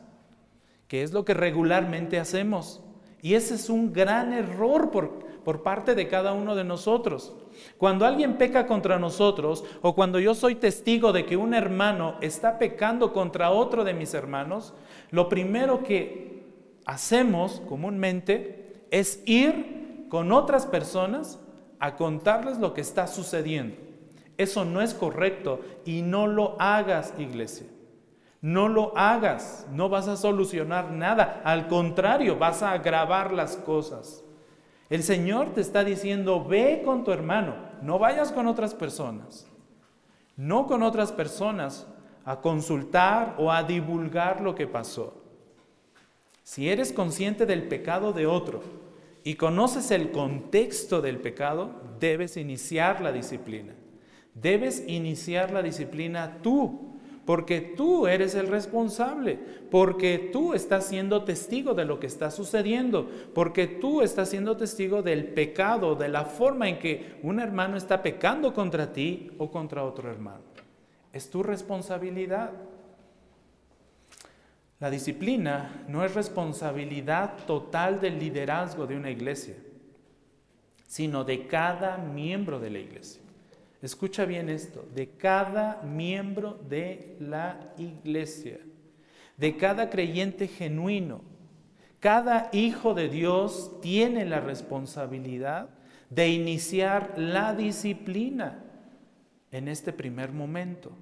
[0.89, 2.83] que es lo que regularmente hacemos.
[3.23, 7.35] Y ese es un gran error por, por parte de cada uno de nosotros.
[7.79, 12.59] Cuando alguien peca contra nosotros o cuando yo soy testigo de que un hermano está
[12.59, 14.75] pecando contra otro de mis hermanos,
[15.11, 16.45] lo primero que
[16.85, 18.58] hacemos comúnmente
[18.91, 21.39] es ir con otras personas
[21.79, 23.77] a contarles lo que está sucediendo.
[24.37, 27.67] Eso no es correcto y no lo hagas, iglesia.
[28.41, 34.23] No lo hagas, no vas a solucionar nada, al contrario, vas a agravar las cosas.
[34.91, 39.47] El Señor te está diciendo, ve con tu hermano, no vayas con otras personas,
[40.37, 41.87] no con otras personas
[42.25, 45.15] a consultar o a divulgar lo que pasó.
[46.49, 48.63] Si eres consciente del pecado de otro
[49.23, 53.75] y conoces el contexto del pecado, debes iniciar la disciplina.
[54.33, 59.39] Debes iniciar la disciplina tú, porque tú eres el responsable,
[59.71, 65.03] porque tú estás siendo testigo de lo que está sucediendo, porque tú estás siendo testigo
[65.03, 69.85] del pecado, de la forma en que un hermano está pecando contra ti o contra
[69.85, 70.45] otro hermano.
[71.13, 72.53] Es tu responsabilidad.
[74.81, 79.57] La disciplina no es responsabilidad total del liderazgo de una iglesia,
[80.87, 83.23] sino de cada miembro de la iglesia.
[83.83, 88.59] Escucha bien esto, de cada miembro de la iglesia,
[89.37, 91.23] de cada creyente genuino.
[91.99, 95.71] Cada hijo de Dios tiene la responsabilidad
[96.11, 98.65] de iniciar la disciplina
[99.51, 100.93] en este primer momento,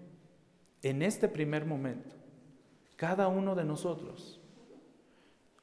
[0.82, 2.15] en este primer momento.
[2.96, 4.40] Cada uno de nosotros,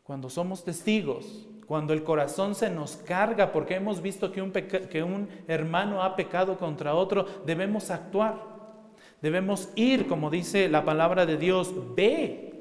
[0.03, 4.41] cuando somos testigos, cuando el corazón se nos carga porque hemos visto que
[5.03, 8.53] un, hermano ha pecado contra otro, debemos actuar.
[9.21, 12.53] Debemos ir, como dice la palabra de Dios, ve,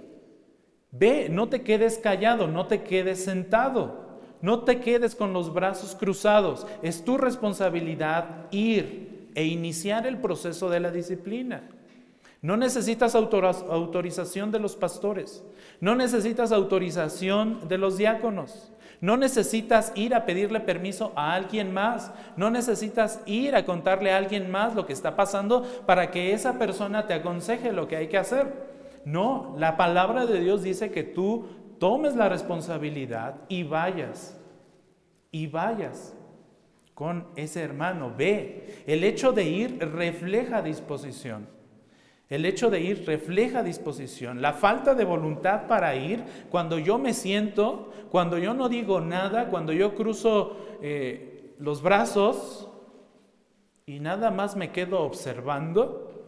[0.92, 5.96] ve, no te quedes callado, no te quedes sentado, no te quedes con los brazos
[5.96, 6.66] cruzados.
[6.80, 11.68] Es tu responsabilidad ir e iniciar el proceso de la disciplina.
[12.42, 15.44] No necesitas autorización de los pastores.
[15.80, 18.72] No necesitas autorización de los diáconos.
[19.00, 22.12] No necesitas ir a pedirle permiso a alguien más.
[22.36, 26.58] No necesitas ir a contarle a alguien más lo que está pasando para que esa
[26.58, 28.52] persona te aconseje lo que hay que hacer.
[29.04, 31.46] No, la palabra de Dios dice que tú
[31.78, 34.36] tomes la responsabilidad y vayas.
[35.30, 36.16] Y vayas
[36.94, 38.12] con ese hermano.
[38.16, 41.61] Ve, el hecho de ir refleja disposición.
[42.32, 44.40] El hecho de ir refleja disposición.
[44.40, 49.48] La falta de voluntad para ir, cuando yo me siento, cuando yo no digo nada,
[49.48, 52.70] cuando yo cruzo eh, los brazos
[53.84, 56.24] y nada más me quedo observando,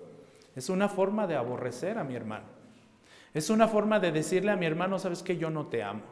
[0.54, 2.48] es una forma de aborrecer a mi hermano.
[3.32, 6.02] Es una forma de decirle a mi hermano, sabes que yo no te amo.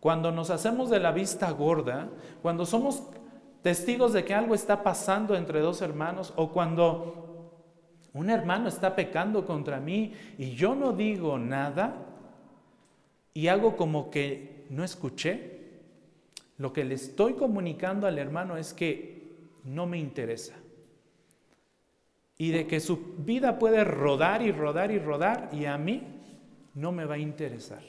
[0.00, 2.10] Cuando nos hacemos de la vista gorda,
[2.42, 3.04] cuando somos
[3.62, 7.25] testigos de que algo está pasando entre dos hermanos o cuando
[8.16, 11.94] un hermano está pecando contra mí y yo no digo nada
[13.34, 15.60] y hago como que no escuché,
[16.56, 20.54] lo que le estoy comunicando al hermano es que no me interesa.
[22.38, 26.02] Y de que su vida puede rodar y rodar y rodar y a mí
[26.72, 27.82] no me va a interesar.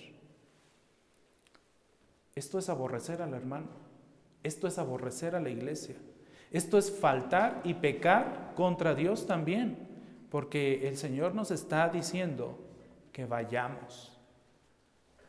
[2.36, 3.68] Esto es aborrecer al hermano.
[4.44, 5.96] Esto es aborrecer a la iglesia.
[6.52, 9.87] Esto es faltar y pecar contra Dios también,
[10.30, 12.58] porque el Señor nos está diciendo
[13.12, 14.18] que vayamos.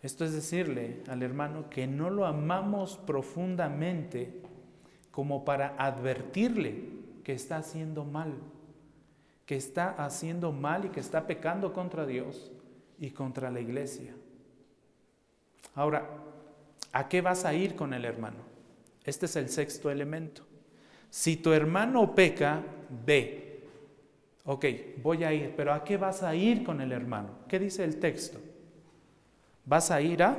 [0.02, 4.42] Esto es decirle al hermano que no lo amamos profundamente
[5.10, 6.90] como para advertirle
[7.24, 8.34] que está haciendo mal,
[9.44, 12.52] que está haciendo mal y que está pecando contra Dios
[12.98, 14.14] y contra la iglesia.
[15.74, 16.08] Ahora,
[16.92, 18.38] ¿a qué vas a ir con el hermano?
[19.04, 20.42] Este es el sexto elemento.
[21.10, 22.62] Si tu hermano peca,
[23.06, 23.47] ve.
[24.50, 24.64] Ok,
[25.02, 27.28] voy a ir, pero ¿a qué vas a ir con el hermano?
[27.48, 28.40] ¿Qué dice el texto?
[29.66, 30.38] Vas a ir a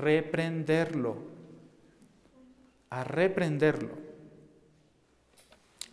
[0.00, 1.16] reprenderlo,
[2.90, 3.90] a reprenderlo,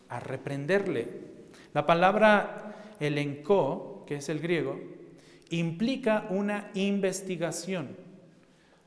[0.09, 1.07] a reprenderle.
[1.75, 4.79] La palabra elenco, que es el griego,
[5.51, 7.95] implica una investigación.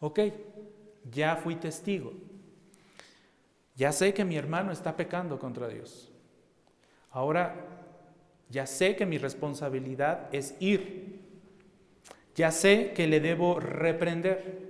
[0.01, 0.19] Ok,
[1.13, 2.15] ya fui testigo.
[3.77, 6.11] Ya sé que mi hermano está pecando contra Dios.
[7.13, 7.76] Ahora
[8.51, 11.17] ya sé que mi responsabilidad es ir
[12.37, 14.67] ya sé que le debo reprender.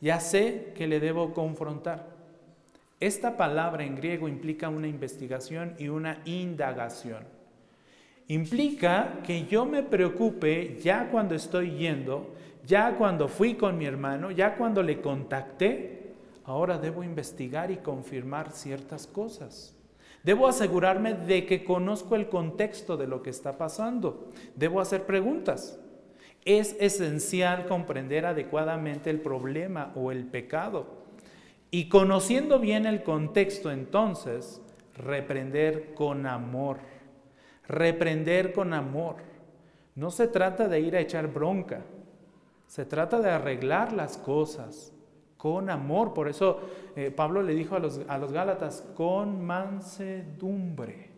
[0.00, 2.10] Ya sé que le debo confrontar.
[2.98, 7.24] Esta palabra en griego implica una investigación y una indagación.
[8.28, 14.30] Implica que yo me preocupe ya cuando estoy yendo, ya cuando fui con mi hermano,
[14.30, 19.76] ya cuando le contacté, ahora debo investigar y confirmar ciertas cosas.
[20.22, 24.28] Debo asegurarme de que conozco el contexto de lo que está pasando.
[24.54, 25.80] Debo hacer preguntas.
[26.44, 31.02] Es esencial comprender adecuadamente el problema o el pecado.
[31.70, 34.60] Y conociendo bien el contexto, entonces,
[34.94, 36.78] reprender con amor.
[37.66, 39.16] Reprender con amor.
[39.94, 41.82] No se trata de ir a echar bronca.
[42.66, 44.91] Se trata de arreglar las cosas
[45.42, 46.14] con amor.
[46.14, 46.60] Por eso
[46.94, 51.10] eh, Pablo le dijo a los, a los Gálatas, con mansedumbre.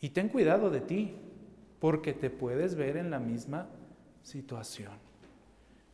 [0.00, 1.14] Y ten cuidado de ti,
[1.78, 3.68] porque te puedes ver en la misma
[4.24, 4.90] situación.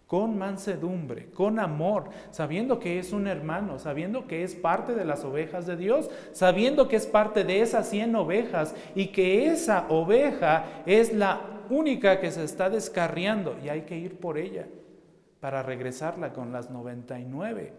[0.07, 5.23] Con mansedumbre, con amor, sabiendo que es un hermano, sabiendo que es parte de las
[5.23, 10.83] ovejas de Dios, sabiendo que es parte de esas 100 ovejas y que esa oveja
[10.87, 14.67] es la única que se está descarriando y hay que ir por ella
[15.41, 17.73] para regresarla con las 99.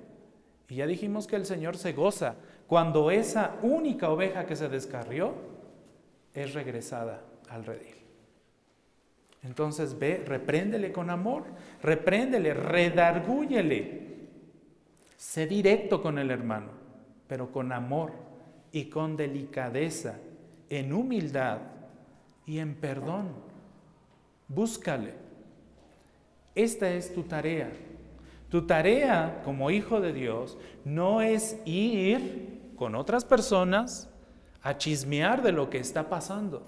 [0.70, 2.36] Y ya dijimos que el Señor se goza
[2.68, 5.34] cuando esa única oveja que se descarrió
[6.34, 7.96] es regresada al redil.
[9.44, 11.46] Entonces ve, repréndele con amor,
[11.82, 14.08] repréndele, redargúyele.
[15.16, 16.72] Sé directo con el hermano,
[17.28, 18.12] pero con amor
[18.72, 20.16] y con delicadeza,
[20.70, 21.60] en humildad
[22.46, 23.30] y en perdón.
[24.48, 25.27] Búscale.
[26.58, 27.70] Esta es tu tarea.
[28.50, 34.10] Tu tarea como hijo de Dios no es ir con otras personas
[34.64, 36.64] a chismear de lo que está pasando.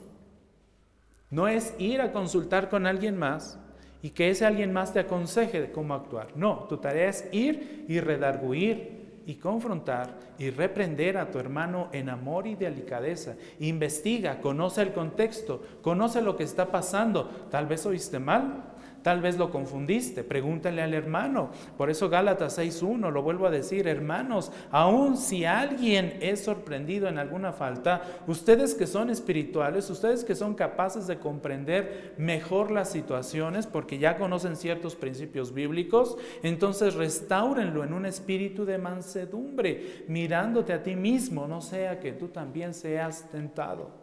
[1.32, 3.58] No es ir a consultar con alguien más
[4.04, 6.28] y que ese alguien más te aconseje de cómo actuar.
[6.36, 12.10] No, tu tarea es ir y redarguir y confrontar y reprender a tu hermano en
[12.10, 13.36] amor y delicadeza.
[13.60, 17.25] Investiga, conoce el contexto, conoce lo que está pasando.
[17.49, 18.63] Tal vez oíste mal,
[19.04, 21.52] Tal vez lo confundiste, pregúntale al hermano.
[21.78, 27.18] Por eso Gálatas 6.1, lo vuelvo a decir, hermanos, aun si alguien es sorprendido en
[27.18, 33.68] alguna falta, ustedes que son espirituales, ustedes que son capaces de comprender mejor las situaciones
[33.68, 40.84] porque ya conocen ciertos principios bíblicos, entonces restáurenlo en un espíritu de mansedumbre, mirándote a
[40.84, 43.99] ti mismo, no sea que tú también seas tentado.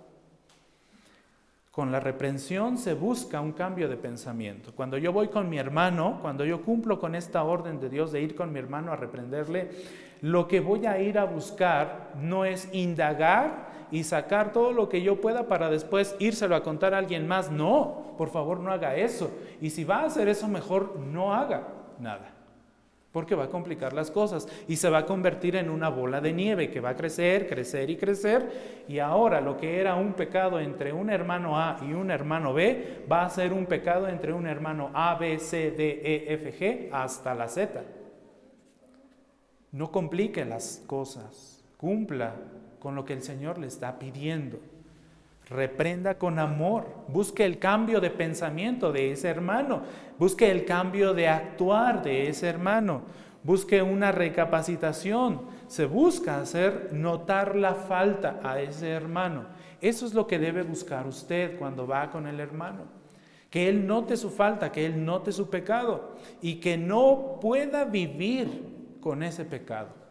[1.76, 4.72] Con la reprensión se busca un cambio de pensamiento.
[4.74, 8.22] Cuando yo voy con mi hermano, cuando yo cumplo con esta orden de Dios de
[8.22, 9.68] ir con mi hermano a reprenderle,
[10.22, 15.02] lo que voy a ir a buscar no es indagar y sacar todo lo que
[15.02, 17.50] yo pueda para después írselo a contar a alguien más.
[17.50, 19.30] No, por favor no haga eso.
[19.60, 21.68] Y si va a hacer eso, mejor no haga
[22.00, 22.35] nada
[23.16, 26.34] porque va a complicar las cosas y se va a convertir en una bola de
[26.34, 28.84] nieve que va a crecer, crecer y crecer.
[28.88, 33.06] Y ahora lo que era un pecado entre un hermano A y un hermano B
[33.10, 36.90] va a ser un pecado entre un hermano A, B, C, D, E, F, G
[36.92, 37.82] hasta la Z.
[39.72, 42.34] No complique las cosas, cumpla
[42.80, 44.58] con lo que el Señor le está pidiendo.
[45.48, 49.82] Reprenda con amor, busque el cambio de pensamiento de ese hermano,
[50.18, 53.02] busque el cambio de actuar de ese hermano,
[53.44, 59.44] busque una recapacitación, se busca hacer notar la falta a ese hermano.
[59.80, 62.82] Eso es lo que debe buscar usted cuando va con el hermano.
[63.48, 68.96] Que él note su falta, que él note su pecado y que no pueda vivir
[69.00, 70.05] con ese pecado.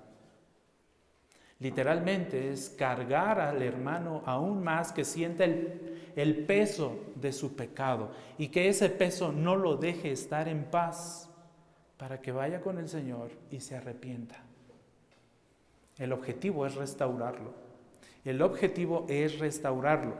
[1.59, 8.49] Literalmente es cargar al hermano aún más que sienta el, peso de su pecado y
[8.49, 11.29] que ese peso no lo deje estar en paz
[11.97, 14.35] para que vaya con el Señor y se arrepienta.
[15.97, 17.53] El objetivo es restaurarlo.
[18.25, 20.15] El objetivo es restaurarlo.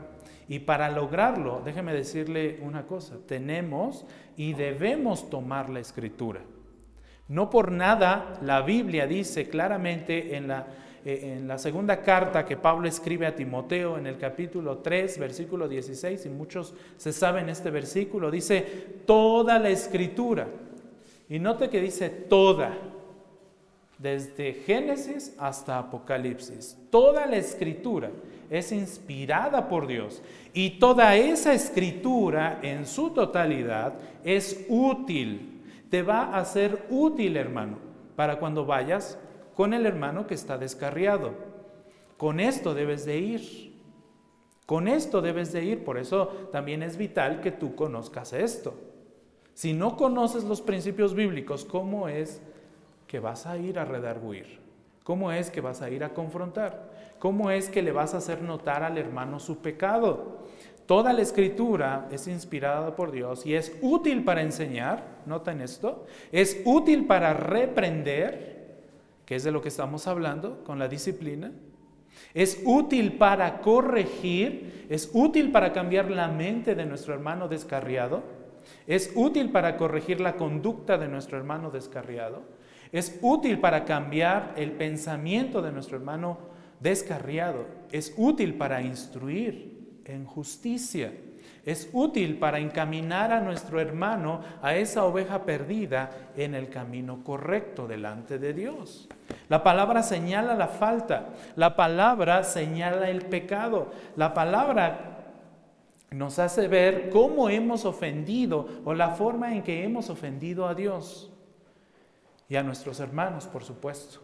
[0.48, 4.06] Y para lograrlo, déjeme decirle una cosa, tenemos
[4.38, 6.40] y debemos tomar la escritura.
[7.28, 10.66] No por nada la Biblia dice claramente en la,
[11.06, 16.26] en la segunda carta que Pablo escribe a Timoteo en el capítulo 3, versículo 16,
[16.26, 18.60] y muchos se saben este versículo, dice
[19.06, 20.48] toda la escritura.
[21.28, 22.76] Y note que dice toda,
[23.98, 26.76] desde Génesis hasta Apocalipsis.
[26.90, 28.10] Toda la escritura
[28.50, 35.56] es inspirada por Dios y toda esa escritura en su totalidad es útil
[35.90, 37.78] te va a ser útil, hermano,
[38.16, 39.18] para cuando vayas
[39.56, 41.32] con el hermano que está descarriado.
[42.18, 43.74] Con esto debes de ir.
[44.66, 45.84] Con esto debes de ir.
[45.84, 48.74] Por eso también es vital que tú conozcas esto.
[49.54, 52.42] Si no conoces los principios bíblicos, ¿cómo es
[53.06, 54.58] que vas a ir a redarguir?
[55.02, 56.90] ¿Cómo es que vas a ir a confrontar?
[57.18, 60.44] ¿Cómo es que le vas a hacer notar al hermano su pecado?
[60.84, 66.60] Toda la escritura es inspirada por Dios y es útil para enseñar, noten esto, es
[66.64, 68.55] útil para reprender,
[69.26, 71.52] que es de lo que estamos hablando con la disciplina,
[72.32, 78.22] es útil para corregir, es útil para cambiar la mente de nuestro hermano descarriado,
[78.86, 82.42] es útil para corregir la conducta de nuestro hermano descarriado,
[82.92, 86.38] es útil para cambiar el pensamiento de nuestro hermano
[86.80, 91.12] descarriado, es útil para instruir, en justicia.
[91.66, 97.88] Es útil para encaminar a nuestro hermano, a esa oveja perdida, en el camino correcto
[97.88, 99.08] delante de Dios.
[99.48, 105.24] La palabra señala la falta, la palabra señala el pecado, la palabra
[106.12, 111.32] nos hace ver cómo hemos ofendido o la forma en que hemos ofendido a Dios
[112.48, 114.20] y a nuestros hermanos, por supuesto.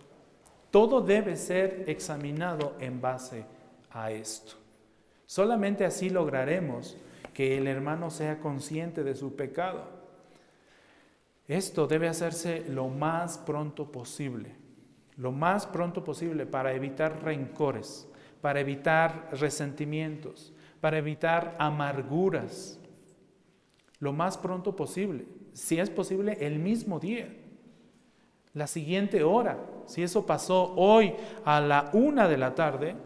[0.70, 3.44] Todo debe ser examinado en base
[3.90, 4.54] a esto.
[5.26, 6.96] Solamente así lograremos
[7.32, 9.84] que el hermano sea consciente de su pecado.
[11.48, 14.54] Esto debe hacerse lo más pronto posible,
[15.16, 18.08] lo más pronto posible para evitar rencores,
[18.40, 22.78] para evitar resentimientos, para evitar amarguras,
[23.98, 27.32] lo más pronto posible, si es posible el mismo día,
[28.54, 29.58] la siguiente hora.
[29.86, 31.14] Si eso pasó hoy
[31.44, 32.96] a la una de la tarde,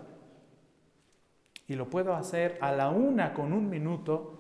[1.68, 4.38] y lo puedo hacer a la una con un minuto,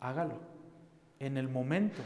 [0.00, 0.38] hágalo
[1.18, 2.02] en el momento.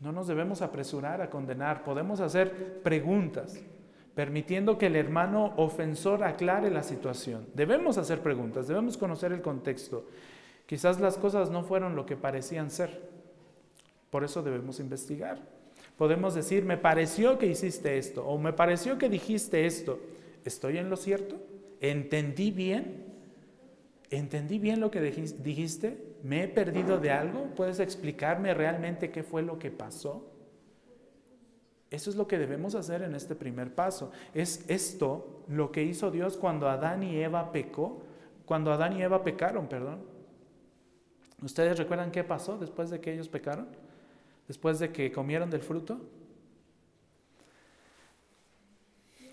[0.00, 3.60] No nos debemos apresurar a condenar, podemos hacer preguntas,
[4.14, 7.46] permitiendo que el hermano ofensor aclare la situación.
[7.54, 10.06] Debemos hacer preguntas, debemos conocer el contexto.
[10.66, 13.08] Quizás las cosas no fueron lo que parecían ser,
[14.10, 15.40] por eso debemos investigar.
[15.96, 19.98] Podemos decir, me pareció que hiciste esto o me pareció que dijiste esto.
[20.44, 21.36] ¿Estoy en lo cierto?
[21.80, 23.04] ¿Entendí bien?
[24.10, 26.16] ¿Entendí bien lo que dijiste?
[26.22, 27.44] ¿Me he perdido de algo?
[27.54, 30.32] ¿Puedes explicarme realmente qué fue lo que pasó?
[31.90, 34.12] Eso es lo que debemos hacer en este primer paso.
[34.34, 38.02] Es esto lo que hizo Dios cuando Adán y Eva pecó,
[38.44, 40.00] cuando Adán y Eva pecaron, perdón.
[41.42, 43.68] ¿Ustedes recuerdan qué pasó después de que ellos pecaron?
[44.48, 46.00] Después de que comieron del fruto.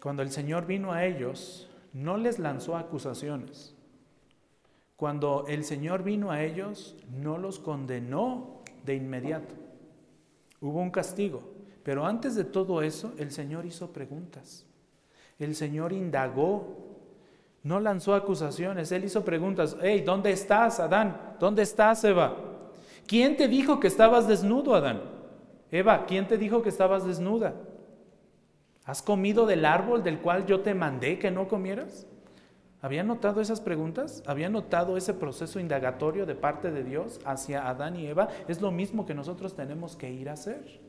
[0.02, 3.74] Cuando el Señor vino a ellos, no les lanzó acusaciones.
[4.98, 9.56] Cuando el Señor vino a ellos, no los condenó de inmediato.
[10.60, 11.42] Hubo un castigo.
[11.84, 14.66] Pero antes de todo eso, el Señor hizo preguntas.
[15.40, 16.66] El Señor indagó.
[17.64, 18.92] No lanzó acusaciones.
[18.92, 19.78] Él hizo preguntas.
[19.82, 21.38] Hey, ¿dónde estás, Adán?
[21.40, 22.36] ¿Dónde estás, Eva?
[23.08, 25.02] ¿Quién te dijo que estabas desnudo, Adán?
[25.72, 27.54] Eva, ¿quién te dijo que estabas desnuda?
[28.86, 32.06] ¿Has comido del árbol del cual yo te mandé que no comieras?
[32.82, 34.22] ¿Había notado esas preguntas?
[34.28, 38.28] ¿Había notado ese proceso indagatorio de parte de Dios hacia Adán y Eva?
[38.48, 40.82] Es lo mismo que nosotros tenemos que ir a hacer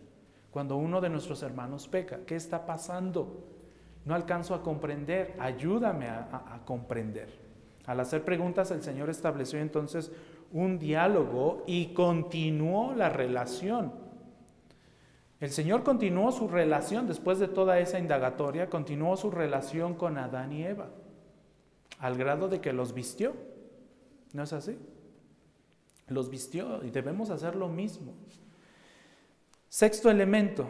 [0.51, 2.19] cuando uno de nuestros hermanos peca.
[2.27, 3.45] ¿Qué está pasando?
[4.05, 5.35] No alcanzo a comprender.
[5.39, 7.31] Ayúdame a, comprender.
[7.87, 10.13] Al hacer preguntas, el Señor estableció entonces
[10.53, 14.06] un diálogo y continuó la relación
[15.41, 20.53] el Señor continuó su relación, después de toda esa indagatoria, continuó su relación con Adán
[20.53, 20.89] y Eva,
[21.99, 23.35] al grado de que los vistió.
[24.33, 24.79] ¿No es así?
[26.09, 28.15] Los vistió y debemos hacer lo mismo.
[29.69, 30.67] Sexto elemento,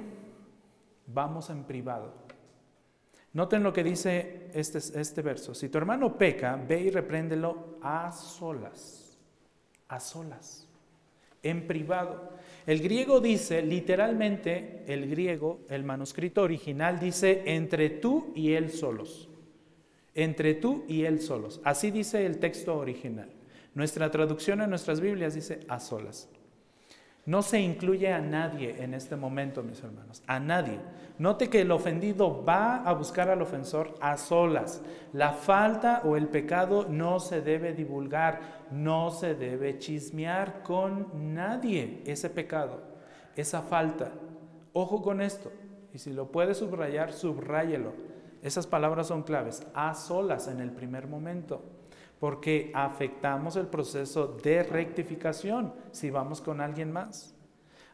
[1.06, 2.26] vamos en privado.
[3.34, 5.54] Noten lo que dice este, este verso.
[5.54, 9.18] Si tu hermano peca, ve y repréndelo a solas.
[9.88, 10.66] A solas.
[11.42, 12.30] En privado.
[12.66, 19.28] El griego dice, literalmente, el griego, el manuscrito original dice, entre tú y él solos.
[20.14, 21.60] Entre tú y él solos.
[21.62, 23.30] Así dice el texto original.
[23.74, 26.28] Nuestra traducción en nuestras Biblias dice a solas.
[27.26, 30.78] No se incluye a nadie en este momento, mis hermanos, a nadie.
[31.18, 34.80] Note que el ofendido va a buscar al ofensor a solas.
[35.12, 42.00] La falta o el pecado no se debe divulgar, no se debe chismear con nadie
[42.06, 42.80] ese pecado,
[43.34, 44.12] esa falta.
[44.72, 45.50] Ojo con esto.
[45.92, 47.92] Y si lo puede subrayar, subráyelo.
[48.40, 49.66] Esas palabras son claves.
[49.74, 51.75] A solas en el primer momento
[52.18, 57.34] porque afectamos el proceso de rectificación si vamos con alguien más.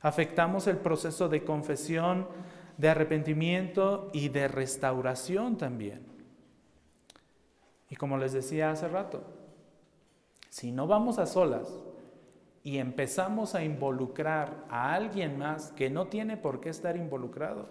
[0.00, 2.26] Afectamos el proceso de confesión,
[2.76, 6.06] de arrepentimiento y de restauración también.
[7.88, 9.22] Y como les decía hace rato,
[10.48, 11.68] si no vamos a solas
[12.62, 17.68] y empezamos a involucrar a alguien más que no tiene por qué estar involucrado,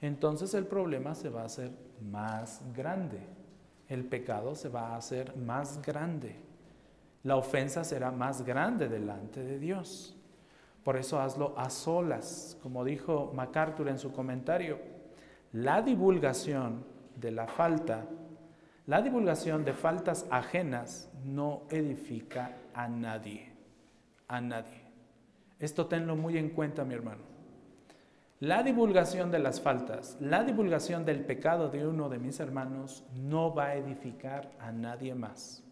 [0.00, 3.37] entonces el problema se va a hacer más grande
[3.88, 6.36] el pecado se va a hacer más grande.
[7.22, 10.16] La ofensa será más grande delante de Dios.
[10.84, 14.78] Por eso hazlo a solas, como dijo MacArthur en su comentario.
[15.52, 16.84] La divulgación
[17.16, 18.06] de la falta,
[18.86, 23.52] la divulgación de faltas ajenas no edifica a nadie,
[24.28, 24.82] a nadie.
[25.58, 27.37] Esto tenlo muy en cuenta, mi hermano.
[28.40, 33.52] La divulgación de las faltas, la divulgación del pecado de uno de mis hermanos no
[33.52, 35.64] va a edificar a nadie más.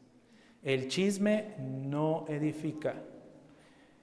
[0.64, 2.94] El chisme no edifica.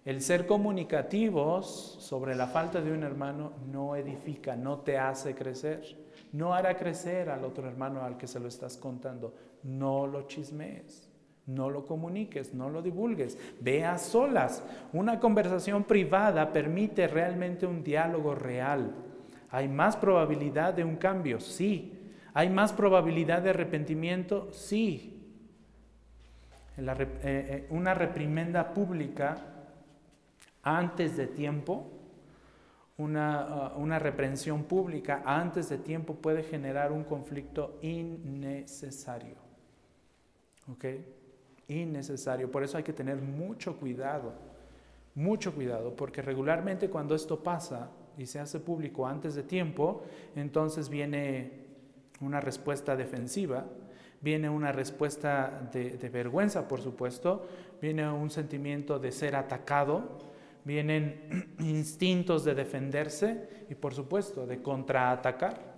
[0.05, 5.97] El ser comunicativos sobre la falta de un hermano no edifica, no te hace crecer.
[6.31, 9.33] No hará crecer al otro hermano al que se lo estás contando.
[9.63, 11.12] No lo chismees.
[11.45, 14.63] No lo comuniques, no lo divulgues, ve a solas.
[14.93, 18.93] Una conversación privada permite realmente un diálogo real.
[19.49, 21.39] ¿Hay más probabilidad de un cambio?
[21.39, 21.99] Sí.
[22.33, 24.51] ¿Hay más probabilidad de arrepentimiento?
[24.53, 25.21] Sí.
[26.77, 29.37] Eh, eh, una reprimenda pública
[30.63, 31.91] antes de tiempo,
[32.97, 39.35] uh, una reprensión pública antes de tiempo puede generar un conflicto innecesario.
[40.71, 40.85] ¿Ok?
[42.51, 44.33] Por eso hay que tener mucho cuidado,
[45.15, 50.03] mucho cuidado, porque regularmente cuando esto pasa y se hace público antes de tiempo,
[50.35, 51.63] entonces viene
[52.21, 53.65] una respuesta defensiva,
[54.21, 57.47] viene una respuesta de, vergüenza, por supuesto,
[57.81, 60.19] viene un sentimiento de ser atacado,
[60.63, 65.73] vienen instintos de defenderse y por supuesto de contraatacar.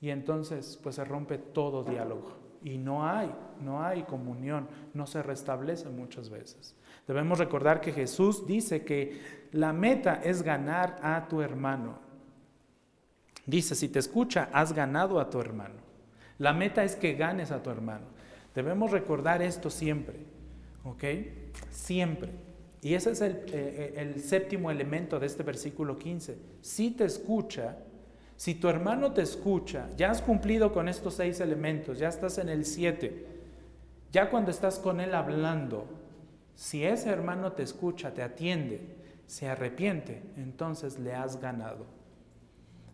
[0.00, 5.22] Y entonces pues se rompe todo diálogo y no hay, no hay comunión, no se
[5.22, 6.74] restablece muchas veces.
[7.06, 9.20] Debemos recordar que Jesús dice que
[9.52, 11.98] la meta es ganar a tu hermano.
[13.46, 15.80] Dice, si te escucha, has ganado a tu hermano.
[16.38, 18.06] La meta es que ganes a tu hermano.
[18.54, 20.18] Debemos recordar esto siempre,
[20.84, 21.04] ¿ok?
[21.70, 22.30] Siempre.
[22.82, 26.38] Y ese es el, eh, eh, el séptimo elemento de este versículo 15.
[26.60, 27.76] Si te escucha,
[28.40, 32.48] si tu hermano te escucha, ya has cumplido con estos seis elementos, ya estás en
[32.48, 33.26] el siete,
[34.12, 35.84] ya cuando estás con él hablando,
[36.54, 41.84] si ese hermano te escucha, te atiende, se arrepiente, entonces le has ganado.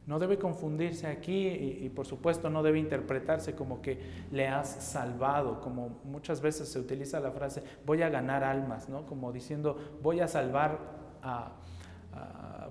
[0.08, 4.00] No debe confundirse aquí y, por supuesto no debe interpretarse como que
[4.32, 9.06] le has salvado, como muchas veces se utiliza la frase voy a ganar almas, ¿no?
[9.06, 10.80] Como diciendo voy a salvar,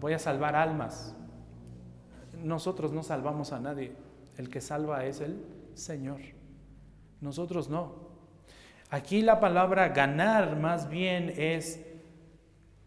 [0.02, 1.16] voy a salvar almas
[2.44, 3.94] nosotros no salvamos a nadie.
[4.38, 6.20] El que salva es el Señor.
[7.22, 8.06] Nosotros no.
[8.90, 11.84] Aquí la palabra ganar más bien es,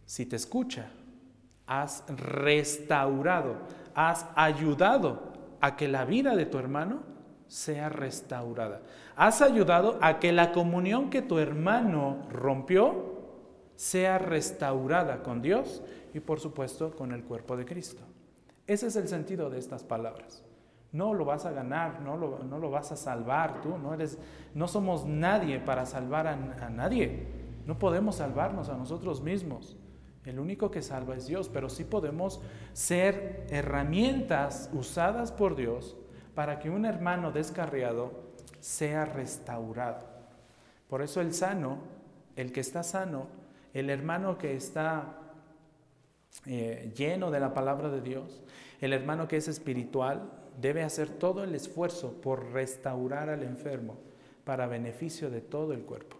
[0.06, 0.90] si te escucha,
[1.66, 3.56] has restaurado,
[3.94, 7.02] has ayudado a que la vida de tu hermano
[7.48, 8.82] sea restaurada.
[9.16, 13.18] Has ayudado a que la comunión que tu hermano rompió
[13.74, 15.82] sea restaurada con Dios
[16.14, 18.02] y por supuesto con el cuerpo de Cristo.
[18.68, 20.44] Ese es el sentido de estas palabras.
[20.92, 24.18] No lo vas a ganar, no lo, no lo vas a salvar tú, no, eres,
[24.54, 27.26] no somos nadie para salvar a, a nadie.
[27.66, 29.76] No podemos salvarnos a nosotros mismos.
[30.24, 32.42] El único que salva es Dios, pero sí podemos
[32.74, 35.96] ser herramientas usadas por Dios
[36.34, 38.12] para que un hermano descarriado
[38.60, 40.06] sea restaurado.
[40.88, 41.78] Por eso el sano,
[42.36, 43.28] el que está sano,
[43.72, 45.17] el hermano que está
[46.46, 48.42] eh, lleno de la palabra de Dios,
[48.80, 53.98] el hermano que es espiritual, debe hacer todo el esfuerzo por restaurar al enfermo
[54.44, 56.16] para beneficio de todo el cuerpo.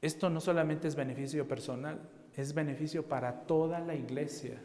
[0.00, 2.00] Esto no solamente es beneficio personal,
[2.34, 4.60] es beneficio para toda la iglesia.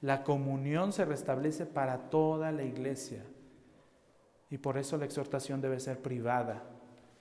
[0.00, 3.24] La comunión se restablece para toda la iglesia.
[4.50, 6.62] Y por eso la exhortación debe ser privada,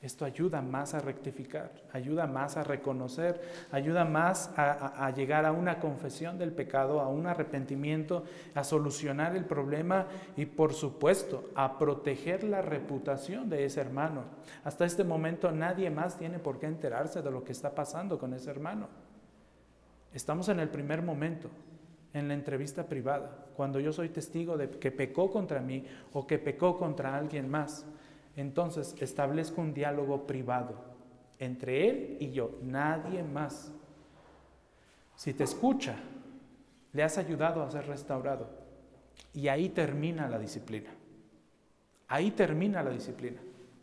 [0.01, 3.41] esto ayuda más a rectificar, ayuda más a reconocer,
[3.71, 8.23] ayuda más a, llegar a una confesión del pecado, a un arrepentimiento,
[8.53, 14.25] a solucionar el problema y por supuesto a proteger la reputación de ese hermano.
[14.63, 18.35] Hasta este momento nadie más tiene por qué enterarse de lo que está pasando con
[18.35, 18.87] ese hermano.
[20.13, 21.49] Estamos en el primer momento,
[22.13, 26.37] en la entrevista privada, cuando yo soy testigo de que pecó contra mí o que
[26.37, 27.85] pecó contra alguien más
[28.37, 30.75] entonces establezco un diálogo privado
[31.39, 33.71] entre él y yo, nadie más.
[35.15, 35.95] Si te escucha,
[36.93, 38.47] le has ayudado a ser restaurado.
[39.33, 40.91] Y ahí termina la disciplina.
[42.07, 43.39] Ahí termina la disciplina,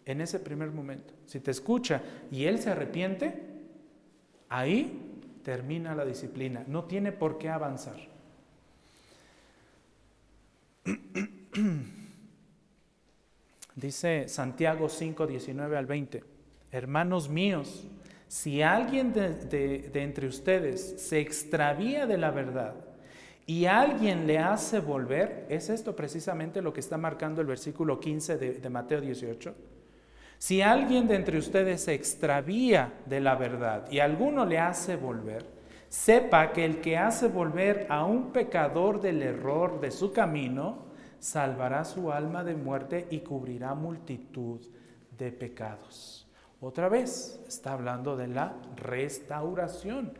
[0.06, 1.12] en ese primer momento.
[1.26, 2.00] Si te escucha
[2.30, 3.42] y él se arrepiente,
[4.48, 6.64] ahí termina la disciplina.
[6.66, 7.96] No tiene por qué avanzar.
[13.76, 16.22] Dice Santiago 5, 19 al 20,
[16.70, 17.88] hermanos míos,
[18.28, 22.74] si alguien de, entre ustedes se extravía de la verdad
[23.46, 28.38] y alguien le hace volver, es esto precisamente lo que está marcando el versículo 15
[28.38, 29.54] de, de Mateo 18.
[30.38, 35.46] Si alguien de entre ustedes se extravía de la verdad y alguno le hace volver,
[35.88, 40.83] sepa que el que hace volver a un pecador del error de su camino,
[41.24, 44.60] salvará su alma de muerte y cubrirá multitud
[45.16, 46.28] de pecados.
[46.60, 50.12] Otra vez está hablando de la restauración.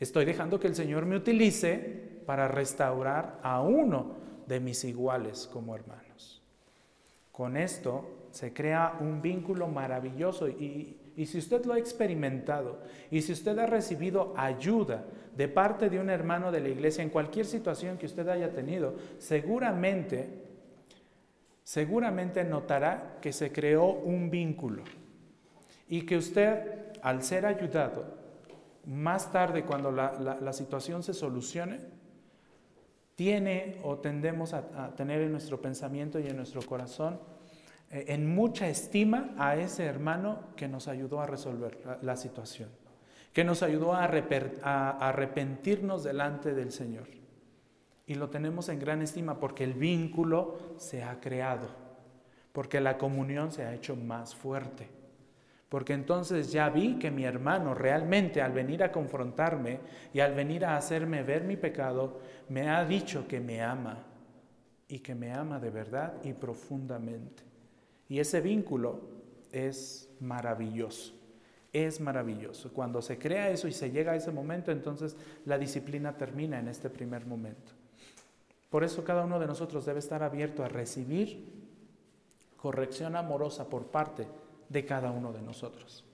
[0.00, 4.16] Estoy dejando que el Señor me utilice para restaurar a uno
[4.48, 6.42] de mis iguales como hermanos.
[7.30, 13.22] Con esto se crea un vínculo maravilloso y, y si usted lo ha experimentado y
[13.22, 15.04] si usted ha recibido ayuda
[15.36, 18.94] de parte de un hermano de la iglesia en cualquier situación que usted haya tenido,
[19.18, 20.28] seguramente,
[21.64, 24.82] seguramente notará que se creó un vínculo
[25.88, 28.20] y que usted, al ser ayudado,
[28.84, 31.80] más tarde cuando la, situación se solucione,
[33.14, 37.20] tiene o tendemos a tener en nuestro pensamiento y en nuestro corazón
[37.92, 42.70] eh, en mucha estima a ese hermano que nos ayudó a resolver la, situación,
[43.32, 47.08] que nos ayudó a, arrepentirnos delante del Señor.
[48.06, 51.68] Y lo tenemos en gran estima porque el vínculo se ha creado,
[52.52, 54.88] porque la comunión se ha hecho más fuerte.
[55.68, 59.80] Porque entonces ya vi que mi hermano realmente al venir a confrontarme
[60.12, 62.20] y al venir a hacerme ver mi pecado,
[62.50, 64.04] me ha dicho que me ama
[64.86, 67.42] y que me ama de verdad y profundamente.
[68.10, 69.00] Y ese vínculo
[69.50, 71.14] es maravilloso,
[71.72, 72.72] es maravilloso.
[72.72, 75.16] Cuando se crea eso y se llega a ese momento, entonces
[75.46, 77.72] la disciplina termina en este primer momento.
[78.70, 81.62] Por eso cada uno de nosotros debe estar abierto a recibir
[82.56, 84.26] corrección amorosa por parte
[84.68, 86.04] de cada uno de nosotros,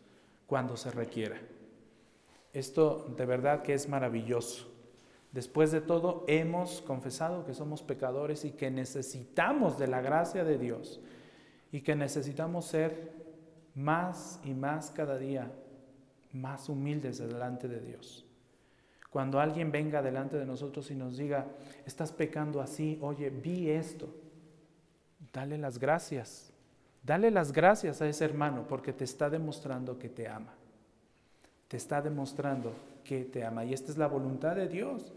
[0.46, 1.38] cuando se requiera.
[2.52, 4.66] Esto de verdad que es maravilloso.
[5.32, 10.58] Después de todo, hemos confesado que somos pecadores y que necesitamos de la gracia de
[10.58, 11.00] Dios
[11.70, 13.12] y que necesitamos ser
[13.74, 15.50] más y más cada día
[16.32, 18.24] más humildes delante de Dios.
[19.10, 21.46] Cuando alguien venga delante de nosotros y nos diga,
[21.86, 24.14] estás pecando así, oye, vi esto,
[25.32, 26.52] dale las gracias.
[27.02, 30.52] Dale las gracias a ese hermano porque te está demostrando que te ama.
[31.68, 33.64] Te está demostrando que te ama.
[33.64, 35.12] Y esta es la voluntad de Dios.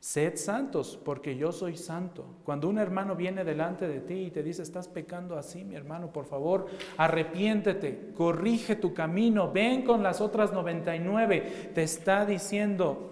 [0.00, 2.24] Sed santos, porque yo soy santo.
[2.42, 6.10] Cuando un hermano viene delante de ti y te dice, estás pecando así, mi hermano,
[6.10, 11.72] por favor, arrepiéntete, corrige tu camino, ven con las otras 99.
[11.74, 13.10] Te está diciendo,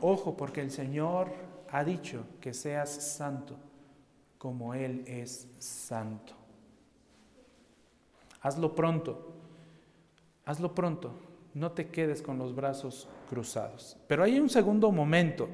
[0.00, 1.28] ojo, porque el Señor
[1.70, 3.56] ha dicho que seas santo,
[4.38, 6.32] como Él es santo.
[8.40, 9.34] Hazlo pronto,
[10.46, 11.12] hazlo pronto,
[11.52, 13.98] no te quedes con los brazos cruzados.
[14.06, 15.46] Pero hay un segundo momento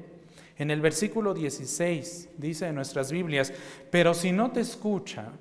[0.57, 3.53] en el versículo 16 dice en nuestras Biblias,
[3.91, 5.31] pero si no te escucha,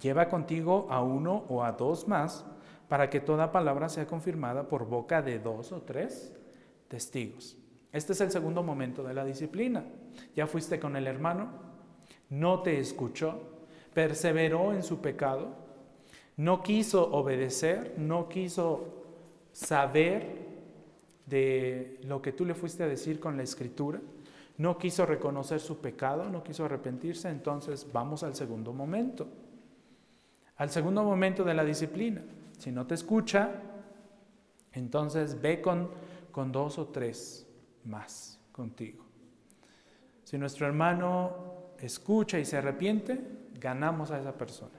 [0.00, 2.44] lleva contigo a uno o a dos más
[2.88, 6.34] para que toda palabra sea confirmada por boca de dos o tres
[6.88, 7.56] testigos.
[7.92, 9.84] Este es el segundo momento de la disciplina.
[10.34, 11.50] Ya fuiste con el hermano,
[12.30, 13.40] no te escuchó,
[13.92, 15.48] perseveró en su pecado,
[16.36, 19.04] no quiso obedecer, no quiso
[19.52, 20.53] saber
[21.26, 24.00] de lo que tú le fuiste a decir con la escritura,
[24.56, 29.26] no quiso reconocer su pecado, no quiso arrepentirse, entonces vamos al segundo momento.
[30.56, 32.22] Al segundo momento de la disciplina.
[32.58, 33.50] Si no te escucha,
[34.72, 35.90] entonces ve con,
[36.30, 37.46] con dos o tres
[37.84, 39.04] más contigo.
[40.22, 43.20] Si nuestro hermano escucha y se arrepiente,
[43.54, 44.78] ganamos a esa persona.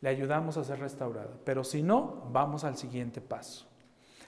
[0.00, 1.36] Le ayudamos a ser restaurada.
[1.44, 3.67] Pero si no, vamos al siguiente paso.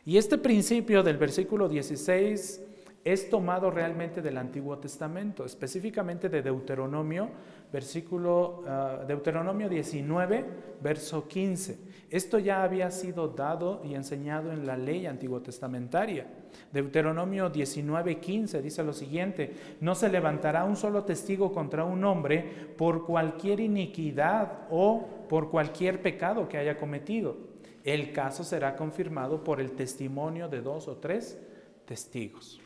[0.04, 2.66] Y este principio del versículo 16
[3.04, 7.30] es tomado realmente del Antiguo Testamento, específicamente de Deuteronomio,
[7.72, 10.44] versículo ah, Deuteronomio 19,
[10.82, 11.78] verso 15.
[12.10, 16.26] Esto ya había sido dado y enseñado en la ley antiguo testamentaria.
[16.72, 22.74] Deuteronomio 19, 15 dice lo siguiente: No se levantará un solo testigo contra un hombre
[22.76, 27.49] por cualquier iniquidad o por cualquier pecado que haya cometido.
[27.84, 31.38] El caso será confirmado por el testimonio de dos o tres
[31.86, 32.60] testigos.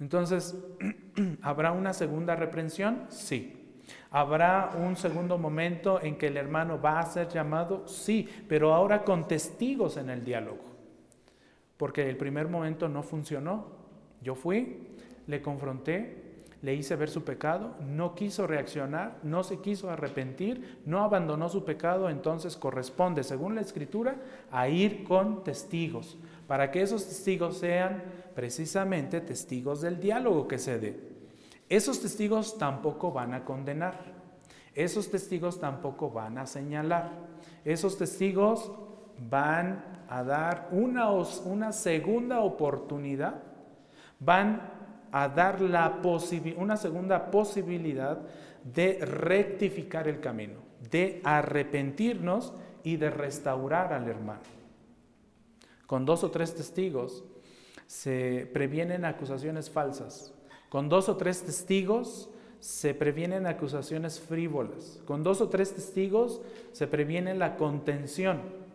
[0.00, 0.56] Entonces,
[1.42, 3.06] ¿habrá una segunda reprensión?
[3.08, 3.62] Sí.
[4.10, 7.86] ¿Habrá un segundo momento en que el hermano va a ser llamado?
[7.86, 10.64] Sí, pero ahora con testigos en el diálogo.
[11.76, 13.66] Porque el primer momento no funcionó.
[14.22, 14.88] Yo fui,
[15.26, 16.25] le confronté,
[16.66, 21.64] le hice ver su pecado, no quiso reaccionar, no se quiso arrepentir, no abandonó su
[21.64, 24.16] pecado, entonces corresponde, según la escritura,
[24.50, 28.02] a ir con testigos, para que esos testigos sean
[28.34, 30.98] precisamente testigos del diálogo que se dé.
[31.68, 34.00] Esos testigos tampoco van a condenar,
[34.74, 37.12] esos testigos tampoco van a señalar,
[37.64, 38.72] esos testigos
[39.30, 43.40] van a dar una, una segunda oportunidad,
[44.18, 44.75] van
[45.12, 48.20] a dar una segunda posibilidad
[48.62, 52.52] de rectificar el camino, de arrepentirnos
[52.82, 54.40] y de restaurar al hermano.
[55.86, 57.24] Con dos o tres testigos
[57.86, 60.34] se previenen acusaciones falsas.
[60.68, 62.28] Con dos o tres testigos
[62.58, 65.00] se previenen acusaciones frívolas.
[65.04, 66.40] Con dos o tres testigos
[66.72, 68.65] se previene la contención.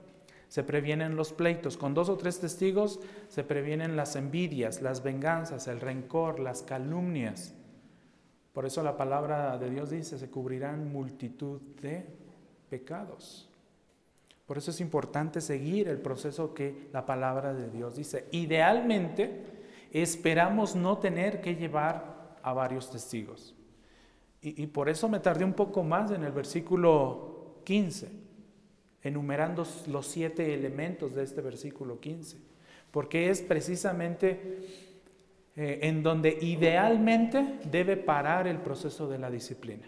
[0.51, 1.77] Se previenen los pleitos.
[1.77, 2.99] Con dos o tres testigos
[3.29, 7.53] se previenen las envidias, las venganzas, el rencor, las calumnias.
[8.51, 12.05] Por eso la palabra de Dios dice, se cubrirán multitud de
[12.69, 13.47] pecados.
[14.45, 18.27] Por eso es importante seguir el proceso que la palabra de Dios dice.
[18.31, 19.45] Idealmente,
[19.93, 23.55] esperamos no tener que llevar a varios testigos.
[24.41, 28.20] Y, por eso me tardé un poco más en el versículo 15,
[29.03, 32.37] enumerando los siete elementos de este versículo 15,
[32.91, 34.59] porque es precisamente
[35.55, 39.87] eh, en donde idealmente debe parar el proceso de la disciplina.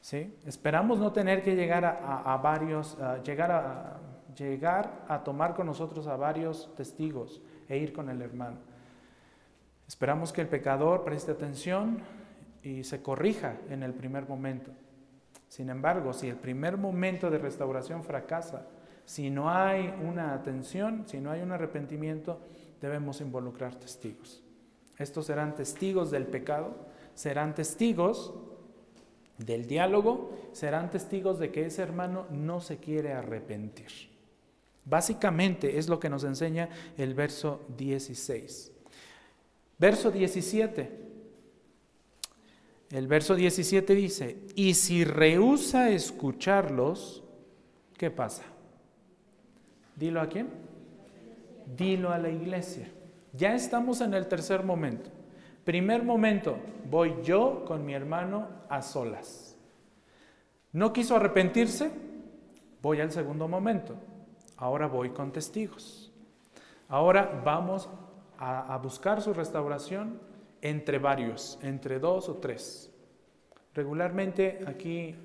[0.00, 0.34] ¿sí?
[0.46, 4.00] Esperamos no tener que llegar a, varios, llegar, a,
[4.36, 8.58] llegar a tomar con nosotros a varios testigos e ir con el hermano.
[9.88, 12.00] Esperamos que el pecador preste atención
[12.62, 14.70] y se corrija en el primer momento.
[15.52, 18.68] Sin embargo, si el primer momento de restauración fracasa,
[19.04, 22.40] si no hay una atención, si no hay un arrepentimiento,
[22.80, 24.42] debemos involucrar testigos.
[24.96, 26.74] Estos serán testigos del pecado,
[27.14, 28.32] serán testigos
[29.36, 33.90] del diálogo, serán testigos de que ese hermano no se quiere arrepentir.
[34.86, 38.72] Básicamente es lo que nos enseña el verso 16.
[39.76, 41.11] Verso 17.
[42.92, 47.24] El verso 17 dice, y si rehúsa escucharlos,
[47.96, 48.42] ¿qué pasa?
[49.96, 50.50] Dilo a quién?
[51.74, 52.92] Dilo a la iglesia.
[53.32, 55.08] Ya estamos en el tercer momento.
[55.64, 56.58] Primer momento,
[56.90, 59.56] voy yo con mi hermano a solas.
[60.70, 61.90] No quiso arrepentirse,
[62.82, 63.96] voy al segundo momento.
[64.58, 66.12] Ahora voy con testigos.
[66.88, 67.88] Ahora vamos
[68.38, 70.20] a, buscar su restauración
[70.62, 72.90] entre varios, entre dos o tres.
[73.74, 75.16] Regularmente aquí,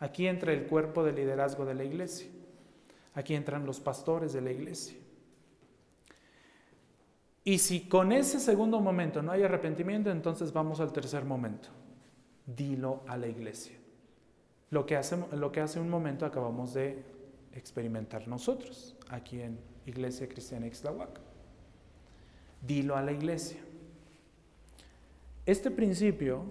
[0.00, 2.28] aquí entra el cuerpo de liderazgo de la iglesia.
[3.14, 4.98] Aquí entran los pastores de la iglesia.
[7.44, 11.70] Y si con ese segundo momento no hay arrepentimiento, entonces vamos al tercer momento.
[12.44, 13.76] Dilo a la iglesia.
[14.70, 17.02] Lo que hace, un momento acabamos de
[17.54, 21.22] experimentar nosotros aquí en Iglesia Cristiana Ixtlahuaca.
[22.60, 23.58] Dilo a la iglesia.
[25.48, 26.44] Este principio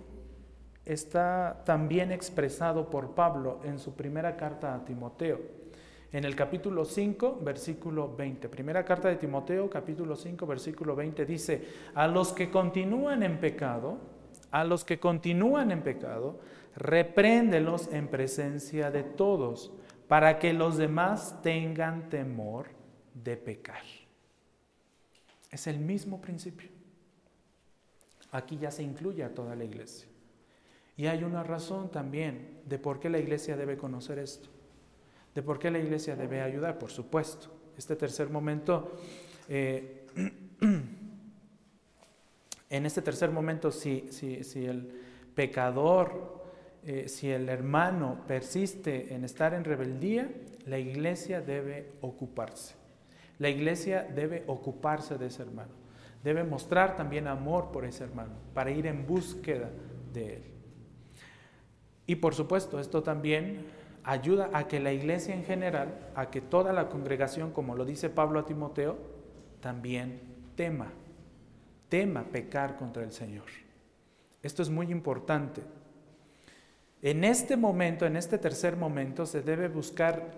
[0.84, 5.40] está también expresado por Pablo en su primera carta a Timoteo
[6.12, 8.50] en el capítulo 5, versículo 20.
[8.50, 14.00] Primera carta de Timoteo, capítulo 5, versículo 20 dice, a los que continúan en pecado,
[14.50, 16.40] a los que continúan en pecado,
[16.76, 19.74] repréndelos en presencia de todos,
[20.08, 22.66] para que los demás tengan temor
[23.14, 23.84] de pecar.
[25.52, 26.77] Es el mismo principio.
[28.32, 30.08] Aquí ya se incluye a toda la iglesia.
[30.96, 34.50] Y hay una razón también de por qué la iglesia debe conocer esto,
[35.36, 37.50] de por qué la iglesia debe ayudar, por supuesto.
[37.78, 38.98] Este tercer momento,
[39.48, 40.08] eh,
[42.70, 44.92] en este tercer momento, si, si el
[45.36, 46.38] pecador,
[46.84, 50.32] eh, si el hermano persiste en estar en rebeldía,
[50.66, 52.76] la iglesia debe ocuparse.
[53.40, 55.87] La iglesia debe ocuparse de ese hermano.
[56.28, 59.70] Debe mostrar también amor por ese hermano, para ir en búsqueda
[60.12, 60.44] de él.
[62.06, 63.68] Y por supuesto, esto también
[64.04, 68.10] ayuda a que la iglesia en general, a que toda la congregación, como lo dice
[68.10, 68.98] Pablo a Timoteo,
[69.62, 70.20] también
[70.58, 70.92] tema,
[71.88, 73.46] tema pecar contra el Señor.
[74.44, 75.62] Esto es muy importante.
[77.02, 80.30] En este momento, en este tercer momento, se debe buscar,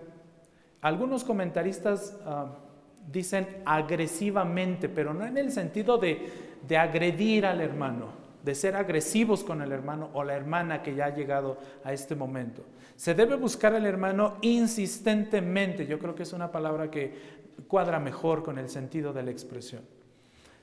[0.81, 2.59] algunos comentaristas ah,
[3.07, 6.29] dicen agresivamente, pero no en el sentido de,
[6.67, 8.07] de agredir al hermano,
[8.43, 12.15] de ser agresivos con el hermano o la hermana que ya ha llegado a este
[12.15, 12.63] momento.
[12.95, 15.85] Se debe buscar al hermano insistentemente.
[15.85, 19.81] Yo creo que es una palabra que cuadra mejor con el sentido de la expresión.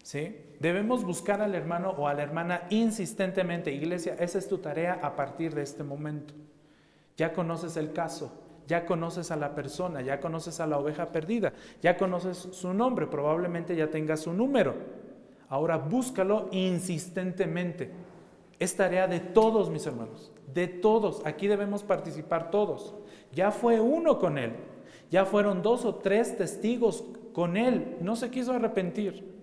[0.03, 0.37] ¿Sí?
[0.61, 3.73] Debemos buscar al hermano o a la hermana insistentemente.
[3.73, 6.33] Iglesia, esa es tu tarea a partir de este momento.
[7.17, 8.31] Ya conoces el caso,
[8.67, 11.53] ya conoces a la persona, ya conoces a la oveja perdida,
[11.83, 14.75] ya conoces su nombre, probablemente ya tengas su número.
[15.49, 17.93] Ahora búscalo insistentemente.
[18.59, 21.25] Es tarea de todos, mis hermanos, de todos.
[21.25, 22.95] Aquí debemos participar todos.
[23.33, 24.55] Ya fue uno con él,
[25.11, 29.37] ya fueron dos o tres testigos con él, no se quiso arrepentir.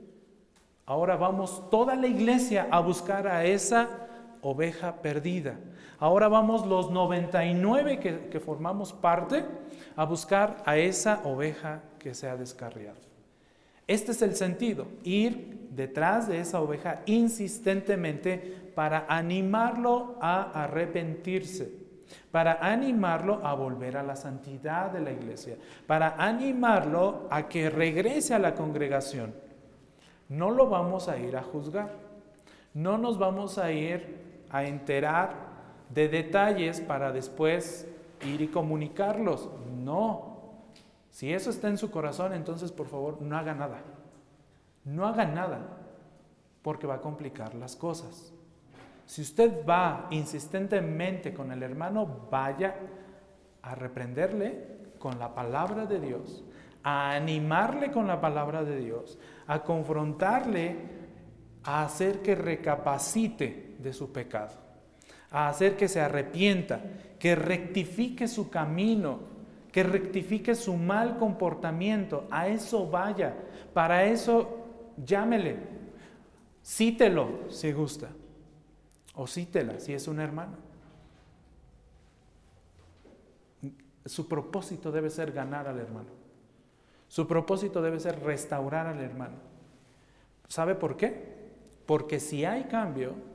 [0.86, 3.88] Ahora vamos toda la iglesia a buscar a esa
[4.42, 5.60] oveja perdida.
[6.00, 9.46] Ahora vamos los 99 que, que formamos parte
[9.96, 12.98] a buscar a esa oveja que se ha descarriado.
[13.88, 21.72] Este es el sentido, ir detrás de esa oveja insistentemente para animarlo a arrepentirse,
[22.32, 28.34] para animarlo a volver a la santidad de la iglesia, para animarlo a que regrese
[28.34, 29.34] a la congregación
[30.30, 31.92] no lo vamos a ir a juzgar.
[32.74, 35.43] No nos vamos a ir a enterar
[35.94, 37.88] de detalles para después
[38.26, 39.50] ir y comunicarlos.
[39.84, 40.34] No.
[41.10, 43.82] Si eso está en su corazón, entonces por favor no haga nada.
[44.84, 45.60] No haga nada
[46.62, 48.34] porque va a complicar las cosas.
[49.06, 52.76] Si usted va insistentemente con el hermano, vaya
[53.62, 56.44] a reprenderle con la palabra de Dios,
[56.84, 60.78] a animarle con la palabra de Dios, a confrontarle,
[61.64, 64.54] a hacer que recapacite de su pecado,
[65.34, 66.80] a hacer que se arrepienta,
[67.20, 69.20] que rectifique su camino,
[69.72, 72.28] que rectifique su mal comportamiento.
[72.30, 73.36] A eso vaya,
[73.74, 74.60] para eso
[75.04, 75.58] llámele,
[76.64, 78.10] cítelo si gusta,
[79.16, 80.56] o cítela si es un hermano.
[84.06, 86.10] Su propósito debe ser ganar al hermano.
[87.08, 89.38] Su propósito debe ser restaurar al hermano.
[90.48, 91.34] ¿Sabe por qué?
[91.88, 93.33] Porque si hay cambio,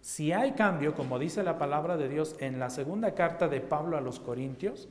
[0.00, 3.96] si hay cambio, como dice la palabra de Dios en la segunda carta de Pablo
[3.96, 4.88] a los Corintios,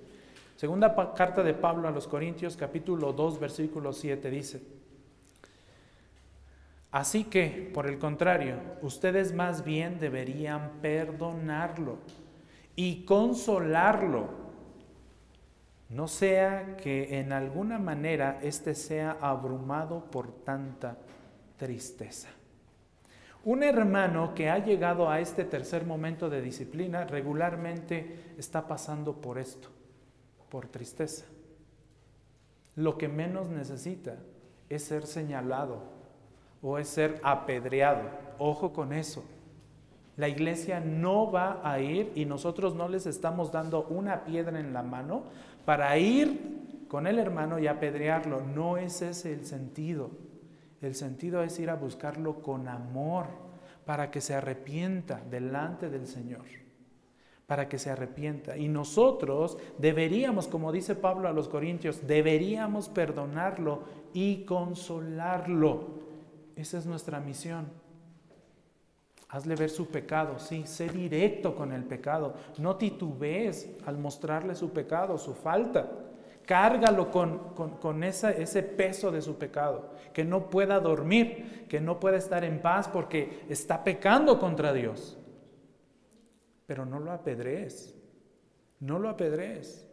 [0.55, 4.61] segunda carta de Pablo a los Corintios, capítulo 2, versículo 7, dice,
[6.91, 11.97] Así que, por el contrario, ustedes más bien deberían perdonarlo
[12.75, 14.49] y consolarlo
[15.89, 20.97] no sea que en alguna manera éste sea abrumado por tanta
[21.57, 22.29] tristeza.
[23.45, 29.37] Un hermano que ha llegado a este tercer momento de disciplina regularmente está pasando por
[29.37, 29.69] esto,
[30.49, 31.25] por tristeza.
[32.75, 34.17] Lo que menos necesita
[34.69, 35.83] es ser señalado
[36.61, 38.09] o es ser apedreado.
[38.37, 39.23] Ojo con eso.
[40.17, 44.73] La iglesia no va a ir y nosotros no les estamos dando una piedra en
[44.73, 45.23] la mano
[45.63, 48.41] para ir con el hermano y apedrearlo.
[48.41, 50.09] No es ese el sentido.
[50.81, 53.25] El sentido es ir a buscarlo con amor
[53.85, 56.45] para que se arrepienta delante del Señor.
[57.47, 58.55] Para que se arrepienta.
[58.55, 65.99] Y nosotros deberíamos, como dice Pablo a los Corintios, deberíamos perdonarlo y consolarlo.
[66.55, 67.67] Esa es nuestra misión.
[69.29, 72.33] Hazle ver su pecado, sí, sé directo con el pecado.
[72.57, 75.89] No titubees al mostrarle su pecado, su falta.
[76.49, 79.93] Cárgalo con, ese peso de su pecado.
[80.11, 85.15] Que no pueda dormir, que no pueda estar en paz porque está pecando contra Dios.
[86.65, 87.95] Pero no lo apedrees,
[88.79, 89.87] no lo apedrees.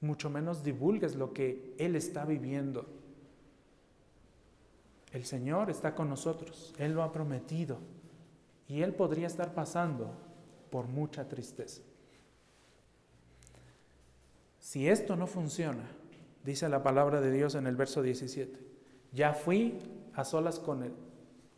[0.00, 2.86] Mucho menos divulgues lo que Él está viviendo.
[5.12, 7.76] El Señor está con nosotros, Él lo ha prometido.
[8.68, 10.14] y él podría estar pasando
[10.70, 11.82] por mucha tristeza.
[14.60, 15.82] Si esto no funciona,
[16.44, 18.56] dice la palabra de Dios en el verso 17,
[19.12, 19.78] ya fui
[20.14, 20.92] a solas con él,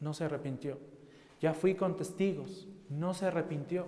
[0.00, 0.78] no se arrepintió.
[1.40, 3.86] Ya fui con testigos, no se arrepintió.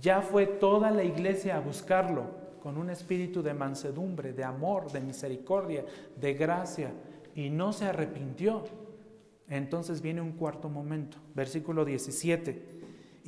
[0.00, 5.00] Ya fue toda la iglesia a buscarlo con un espíritu de mansedumbre, de amor, de
[5.00, 5.84] misericordia,
[6.16, 6.92] de gracia,
[7.34, 8.64] y no se arrepintió.
[9.48, 12.77] Entonces viene un cuarto momento, versículo 17.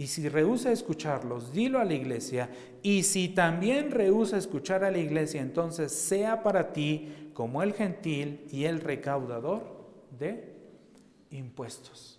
[0.00, 2.48] Y si rehúsa escucharlos, dilo a la iglesia.
[2.82, 8.46] Y si también rehúsa escuchar a la iglesia, entonces sea para ti como el gentil
[8.50, 9.60] y el recaudador
[10.18, 10.54] de
[11.32, 12.18] impuestos.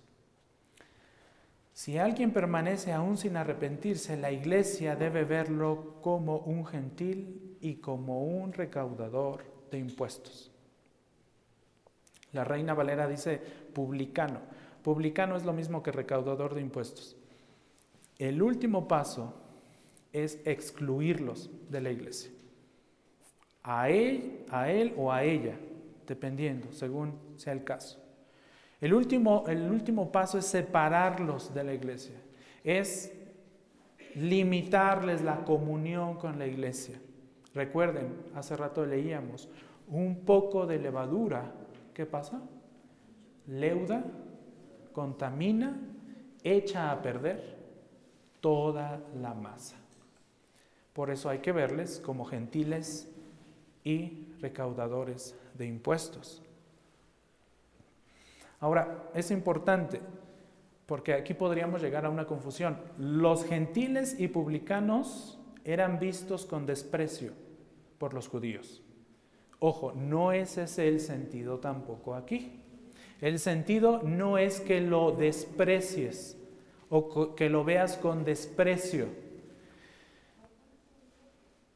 [1.73, 8.23] Si alguien permanece aún sin arrepentirse, la iglesia debe verlo como un gentil y como
[8.25, 10.51] un recaudador de impuestos.
[12.31, 13.41] La reina Valera dice
[13.73, 14.39] publicano.
[14.83, 17.17] Publicano es lo mismo que recaudador de impuestos.
[18.21, 19.33] El último paso
[20.13, 22.29] es excluirlos de la iglesia.
[23.63, 25.57] A él, a él o a ella,
[26.05, 27.99] dependiendo, según sea el caso.
[28.79, 32.13] El último, el último paso es separarlos de la iglesia,
[32.63, 33.11] es
[34.13, 37.01] limitarles la comunión con la iglesia.
[37.55, 39.49] Recuerden, hace rato leíamos,
[39.87, 41.51] un poco de levadura,
[41.95, 42.39] ¿qué pasa?
[43.47, 44.05] Leuda,
[44.93, 45.75] contamina,
[46.43, 47.60] echa a perder
[48.41, 49.77] toda la masa.
[50.93, 53.09] Por eso hay que verles como gentiles
[53.83, 56.41] y recaudadores de impuestos.
[58.59, 60.01] Ahora, es importante,
[60.85, 62.77] porque aquí podríamos llegar a una confusión.
[62.97, 67.31] Los gentiles y publicanos eran vistos con desprecio
[67.97, 68.83] por los judíos.
[69.59, 72.59] Ojo, no es ese el sentido tampoco aquí.
[73.21, 76.37] El sentido no es que lo desprecies
[76.91, 79.07] o que lo veas con desprecio.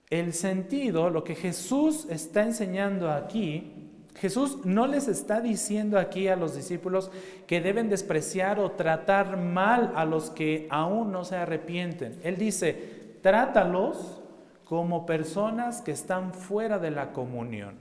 [0.10, 6.36] El sentido, lo que Jesús está enseñando aquí, Jesús no les está diciendo aquí a
[6.36, 7.12] los discípulos
[7.48, 12.20] que deben despreciar o tratar mal a los que aún no se arrepienten.
[12.24, 14.22] Él dice, trátalos
[14.66, 17.76] como personas que están fuera de la comunión.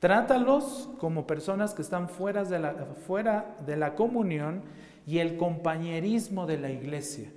[0.00, 2.74] Trátalos como personas que están fuera de la,
[3.06, 4.62] fuera de la comunión
[5.06, 7.30] y el compañerismo de la iglesia.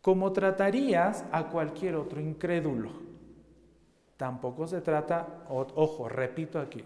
[0.00, 2.90] Como tratarías a cualquier otro incrédulo.
[4.16, 6.82] Tampoco se trata, ojo, repito aquí,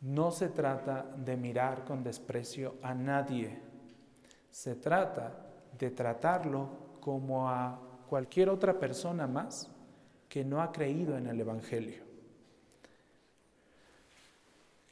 [0.00, 3.58] no se trata de mirar con desprecio a nadie.
[4.50, 5.32] Se trata
[5.78, 6.68] de tratarlo
[7.00, 9.68] como a cualquier otra persona más
[10.28, 12.02] que no ha creído en el Evangelio.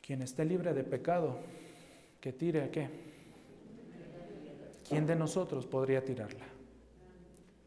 [0.01, 1.37] Quien esté libre de pecado,
[2.21, 3.12] que tire a qué.
[4.93, 6.45] ¿Quién de nosotros podría tirarla?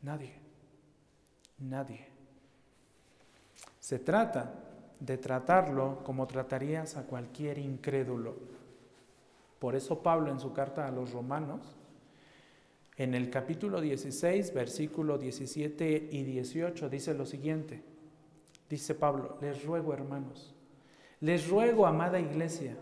[0.04, 0.34] Nadie.
[1.58, 2.06] Nadie.
[3.80, 4.54] Se trata
[5.00, 8.36] de tratarlo como tratarías a cualquier incrédulo.
[9.58, 11.76] Por eso Pablo en su carta a los romanos,
[12.96, 17.82] en el capítulo 16, versículo 17 y 18, dice lo siguiente.
[18.70, 20.54] Dice Pablo, les ruego hermanos,
[21.22, 22.78] les ruego, amada iglesia,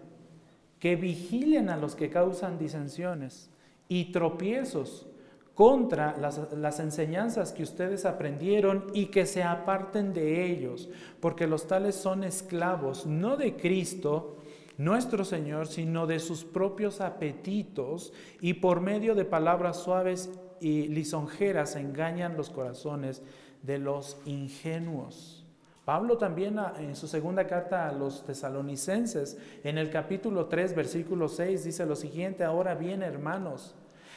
[0.82, 3.50] que vigilen a los que causan disensiones
[3.88, 5.08] y tropiezos
[5.54, 11.96] contra las, enseñanzas que ustedes aprendieron y que se aparten de ellos, porque los tales
[11.96, 14.38] son esclavos, no de Cristo,
[14.78, 21.76] nuestro Señor, sino de sus propios apetitos y por medio de palabras suaves y lisonjeras
[21.76, 23.22] engañan los corazones
[23.62, 25.43] de los ingenuos.
[25.86, 31.28] Pablo también ah, en su segunda carta a los tesalonicenses, en el capítulo 3, versículo
[31.28, 33.76] 6, dice lo siguiente, ahora bien hermanos,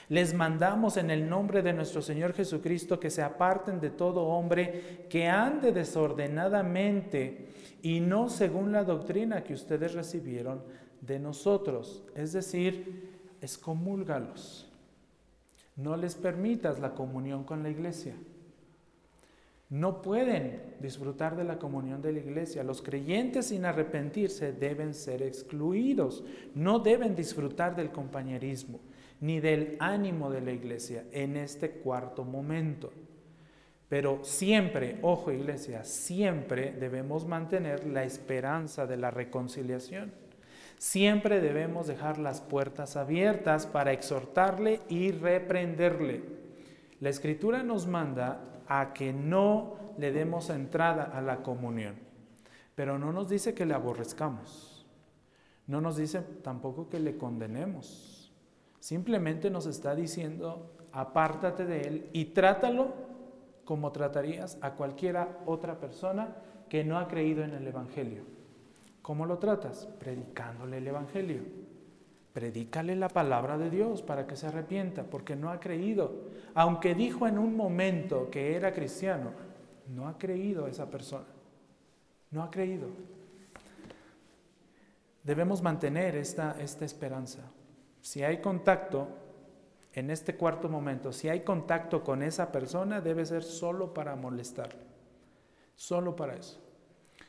[0.08, 5.06] les mandamos en el nombre de nuestro Señor Jesucristo que se aparten de todo hombre
[5.10, 7.48] que ande desordenadamente
[7.82, 10.62] y no según la doctrina que ustedes recibieron
[11.00, 12.04] de nosotros.
[12.14, 14.70] Es decir, excomúlgalos.
[15.74, 18.14] No les permitas la comunión con la iglesia.
[19.68, 22.62] No pueden disfrutar de la comunión de la iglesia.
[22.62, 26.22] Los creyentes sin arrepentirse deben ser excluidos.
[26.54, 28.80] No deben disfrutar del compañerismo
[29.20, 32.92] ni del ánimo de la iglesia en este cuarto momento.
[33.88, 40.12] Pero siempre, ojo iglesia, siempre debemos mantener la esperanza de la reconciliación.
[40.78, 46.22] Siempre debemos dejar las puertas abiertas para exhortarle y reprenderle.
[47.00, 51.96] La escritura nos manda a que no le demos entrada a la comunión,
[52.74, 54.86] pero no nos dice que le aborrezcamos.
[55.66, 58.16] No nos dice tampoco que le condenemos
[58.86, 62.94] Simplemente nos está diciendo, apártate de él y trátalo
[63.64, 66.36] como tratarías a cualquiera otra persona
[66.68, 68.22] que no ha creído en el Evangelio.
[69.02, 69.86] ¿Cómo lo tratas?
[69.98, 71.42] Predicándole el Evangelio.
[72.36, 76.12] Predícale la palabra de Dios para que se arrepienta, porque no ha creído.
[76.52, 79.30] Aunque dijo en un momento que era cristiano,
[79.88, 81.24] no ha creído esa persona.
[82.30, 82.88] No ha creído.
[85.22, 87.40] Debemos mantener esta, esta esperanza.
[88.02, 89.08] Si hay contacto
[89.94, 94.82] en este cuarto momento, si hay contacto con esa persona, debe ser solo para molestarle.
[95.74, 96.65] Solo para eso.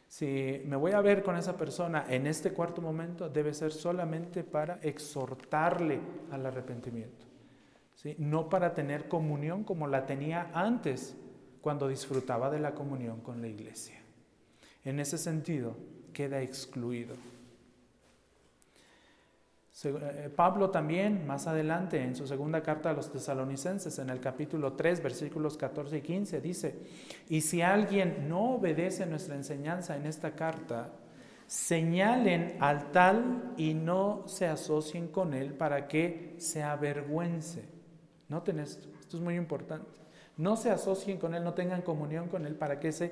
[0.07, 4.43] Si me voy a ver con esa persona en este cuarto momento, debe ser solamente
[4.43, 5.99] para exhortarle
[6.31, 7.25] al arrepentimiento.
[8.17, 11.15] No para tener comunión como la tenía antes,
[11.61, 14.01] cuando disfrutaba de la comunión con la iglesia.
[14.85, 15.75] En ese sentido,
[16.13, 17.15] queda excluido.
[19.83, 24.73] Eh, Pablo también, más adelante, en su segunda carta a los tesalonicenses, en el capítulo
[24.73, 26.79] 3, versículos 14 y 15, dice,
[27.29, 30.93] y si alguien no obedece nuestra enseñanza en esta carta,
[31.45, 37.69] señalen al tal y no se asocien con él para que se avergüence.
[38.29, 39.99] Noten esto, esto es muy importante.
[40.37, 43.11] No se asocien con él, no tengan comunión con él para que se,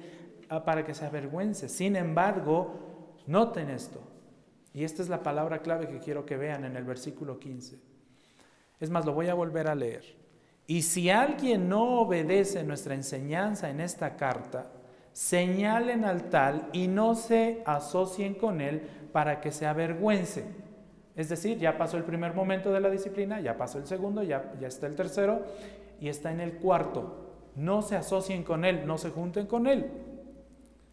[0.49, 1.69] ah, para que se avergüence.
[1.69, 4.01] Sin embargo, noten esto,
[4.75, 7.79] y esta es la palabra clave que quiero que vean en el versículo 15.
[8.81, 10.03] Es más, lo voy a volver a leer.
[10.67, 14.69] Y si alguien no obedece nuestra enseñanza en esta carta,
[15.13, 18.81] señalen al tal y no se asocien con él
[19.13, 20.43] para que se avergüence.
[21.15, 24.55] Es decir, ya pasó el primer momento de la disciplina, ya pasó el segundo, ya,
[24.59, 25.45] ya está el tercero
[26.01, 27.31] y está en el cuarto.
[27.55, 29.89] No se asocien con él, no se junten con él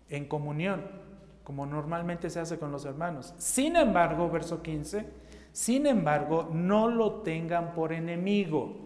[0.09, 1.03] en comunión
[1.45, 3.35] como normalmente se hace con los hermanos.
[3.39, 5.07] Sin embargo, verso 15,
[5.53, 8.77] sin embargo, no lo tengan por enemigo,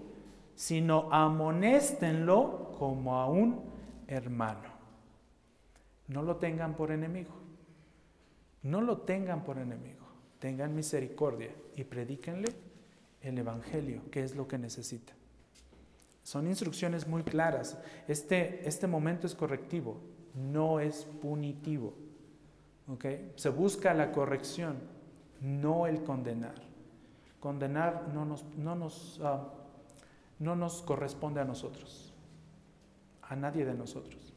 [0.55, 3.63] sino amonéstenlo como a un
[4.07, 4.77] hermano.
[6.09, 7.35] No lo tengan por enemigo.
[8.63, 10.07] No lo tengan por enemigo.
[10.39, 12.49] Tengan misericordia y predíquenle
[13.21, 15.13] el Evangelio, que es lo que necesita.
[16.23, 17.79] Son instrucciones muy claras.
[18.09, 20.01] Este, este momento es correctivo,
[20.35, 21.95] no es punitivo.
[23.35, 24.77] Se busca la corrección,
[25.41, 26.55] no el condenar.
[27.41, 29.49] Condenar no nos, no nos, ah,
[30.39, 32.13] no nos corresponde a nosotros,
[33.23, 34.33] a nadie de nosotros.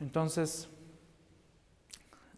[0.00, 0.68] Entonces,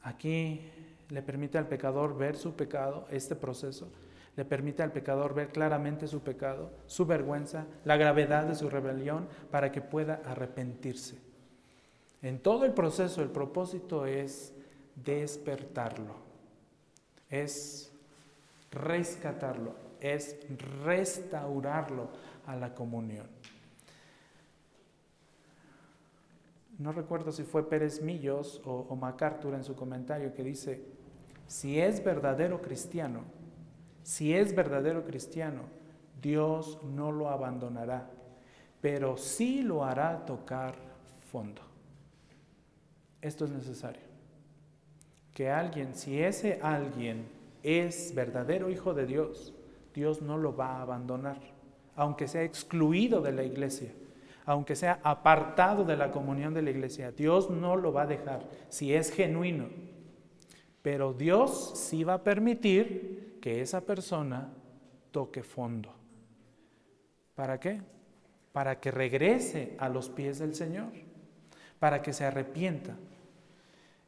[0.02, 0.60] aquí
[1.08, 3.92] le permite al pecador ver su pecado, este proceso,
[4.36, 9.28] le permite al pecador ver claramente su pecado, su vergüenza, la gravedad de su rebelión,
[9.50, 11.31] para que pueda arrepentirse.
[12.22, 14.54] En todo el proceso el propósito es
[14.94, 16.14] despertarlo,
[17.28, 17.92] es
[18.70, 20.36] rescatarlo, es
[20.84, 22.08] restaurarlo
[22.46, 23.26] a la comunión.
[26.78, 30.82] No recuerdo si fue Pérez Millos o, MacArthur en su comentario que dice,
[31.46, 33.24] si es verdadero cristiano,
[34.02, 35.62] si es verdadero cristiano,
[36.20, 38.08] Dios no lo abandonará,
[38.80, 40.74] pero sí lo hará tocar
[41.30, 41.71] fondo.
[43.22, 44.02] Esto es necesario.
[45.32, 47.26] Que alguien, si ese alguien
[47.62, 49.54] es verdadero hijo de Dios,
[49.94, 51.40] Dios no lo va a abandonar,
[51.94, 53.92] aunque sea excluido de la iglesia,
[54.44, 57.12] aunque sea apartado de la comunión de la iglesia.
[57.12, 59.68] Dios no lo va a dejar si es genuino.
[60.82, 64.52] Pero Dios sí va a permitir que esa persona
[65.12, 65.94] toque fondo.
[67.36, 67.80] ¿Para qué?
[68.52, 70.90] Para que regrese a los pies del Señor,
[71.78, 72.96] para que se arrepienta,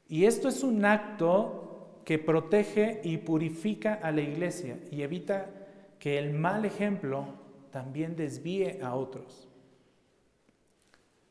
[0.09, 5.51] y esto es un acto que protege y purifica a la iglesia y evita
[5.99, 7.27] que el mal ejemplo
[7.71, 9.49] también desvíe a otros.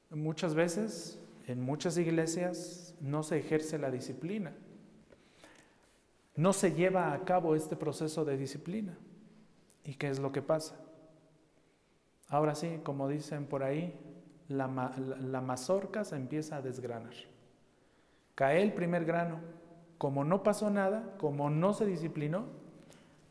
[0.09, 4.53] Muchas veces, en muchas iglesias, no se ejerce la disciplina.
[6.35, 8.97] No se lleva a cabo este proceso de disciplina.
[9.85, 10.75] ¿Y qué es lo que pasa?
[12.29, 13.93] Ahora sí, como dicen por ahí,
[14.47, 17.13] la, mazorca se empieza a desgranar.
[18.35, 19.39] Cae el primer grano.
[19.97, 22.45] Como no pasó nada, como no se disciplinó,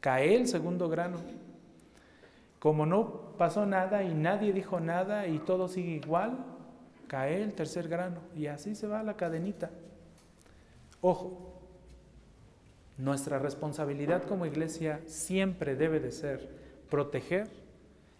[0.00, 1.18] cae el segundo grano.
[2.58, 6.38] Como no pasó nada y nadie dijo nada y todo sigue igual,
[7.08, 8.20] cae el tercer grano.
[8.36, 9.70] Y así se va la cadenita.
[11.00, 11.60] Ojo,
[12.96, 16.48] nuestra responsabilidad como iglesia siempre debe de ser
[16.88, 17.48] proteger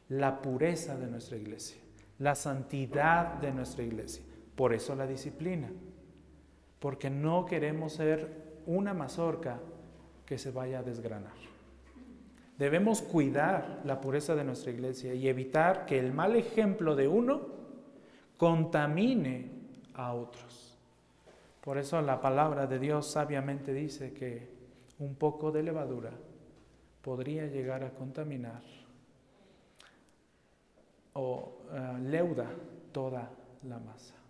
[0.08, 1.80] la pureza de nuestra iglesia,
[2.18, 4.24] la santidad de nuestra iglesia.
[4.56, 5.70] Por eso la disciplina
[6.82, 8.28] porque no queremos ser
[8.66, 9.60] una mazorca
[10.26, 11.30] que se vaya a desgranar.
[12.58, 17.46] Debemos cuidar la pureza de nuestra iglesia y evitar que el mal ejemplo de uno
[18.36, 19.48] contamine
[19.94, 20.76] a otros.
[21.60, 24.48] Por eso la palabra de Dios sabiamente dice que
[24.98, 26.10] un poco de levadura
[27.00, 28.62] podría llegar a contaminar
[31.12, 32.50] o eh, leuda
[32.90, 33.30] toda
[33.68, 34.21] la masa.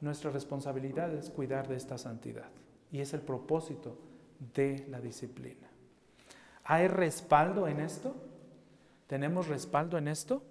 [0.00, 2.48] Nuestra responsabilidad es cuidar de esta santidad
[2.90, 3.98] y es el propósito
[4.54, 5.68] de la disciplina.
[6.64, 8.14] ¿Hay respaldo en esto?
[9.06, 10.42] ¿Tenemos respaldo en esto?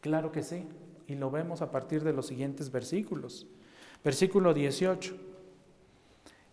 [0.00, 0.66] Claro que sí,
[1.06, 3.46] y lo vemos a partir de los siguientes versículos.
[4.02, 5.14] Versículo 18.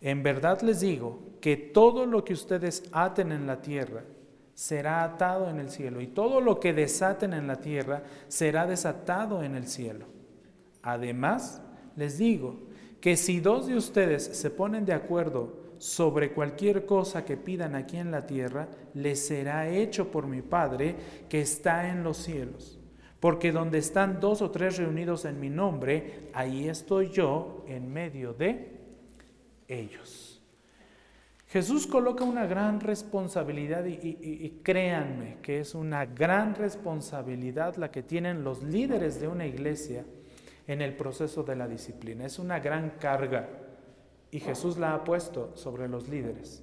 [0.02, 4.04] En verdad les digo que todo lo que ustedes aten en la tierra
[4.54, 9.42] será atado en el cielo, y todo lo que desaten en la tierra será desatado
[9.42, 10.19] en el cielo.
[10.82, 11.62] Además,
[11.96, 12.60] les digo
[13.00, 17.96] que si dos de ustedes se ponen de acuerdo sobre cualquier cosa que pidan aquí
[17.96, 20.94] en la tierra, les será hecho por mi Padre
[21.28, 22.78] que está en los cielos.
[23.18, 28.32] Porque donde están dos o tres reunidos en mi nombre, ahí estoy yo en medio
[28.34, 28.78] de
[29.68, 30.42] ellos.
[31.48, 38.44] Jesús coloca una gran responsabilidad y, créanme que es una gran responsabilidad la que tienen
[38.44, 40.04] los líderes de una iglesia
[40.66, 42.24] en el proceso de la disciplina.
[42.24, 43.48] Es una gran carga
[44.30, 46.62] y Jesús la ha puesto sobre los líderes.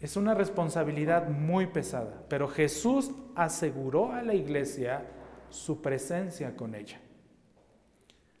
[0.00, 5.04] Es una responsabilidad muy pesada, pero Jesús aseguró a la iglesia
[5.50, 6.98] su presencia con ella.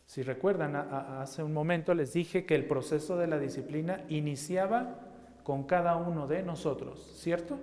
[0.06, 4.98] Si recuerdan, hace un momento les dije que el proceso de la disciplina iniciaba
[5.44, 7.58] con cada uno de nosotros, ¿cierto?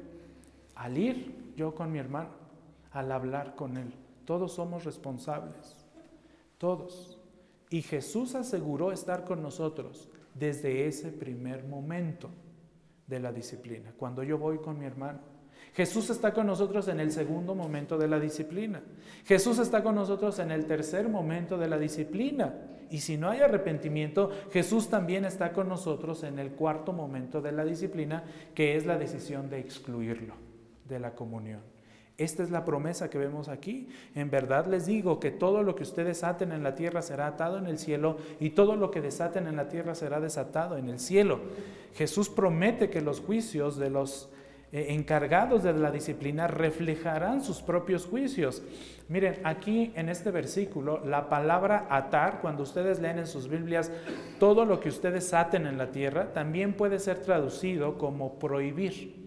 [0.75, 2.29] Al ir yo con mi hermano,
[2.91, 3.93] al hablar con él.
[4.25, 5.86] Todos somos responsables,
[6.57, 7.17] todos.
[7.69, 12.29] Y Jesús aseguró estar con nosotros desde ese primer momento
[13.07, 15.19] de la disciplina, cuando yo voy con mi hermano.
[15.73, 18.81] Jesús está con nosotros en el segundo momento de la disciplina.
[19.25, 22.55] Jesús está con nosotros en el tercer momento de la disciplina.
[22.89, 27.51] Y si no hay arrepentimiento, Jesús también está con nosotros en el cuarto momento de
[27.51, 28.23] la disciplina,
[28.55, 30.33] que es la decisión de excluirlo
[30.87, 31.61] de la comunión.
[32.17, 33.89] Esta es la promesa que vemos aquí.
[34.15, 37.59] En verdad les digo que todo lo que ustedes aten en la tierra será atado
[37.59, 40.99] en el cielo y todo lo que desaten en la tierra será desatado en el
[40.99, 41.39] cielo.
[41.93, 44.29] Jesús promete que los juicios de los
[44.71, 48.63] eh, encargados de la disciplina reflejarán sus propios juicios.
[49.09, 53.91] Miren, aquí en este versículo, la palabra atar, cuando ustedes leen en sus Biblias,
[54.39, 59.26] todo lo que ustedes aten en la tierra, también puede ser traducido como prohibir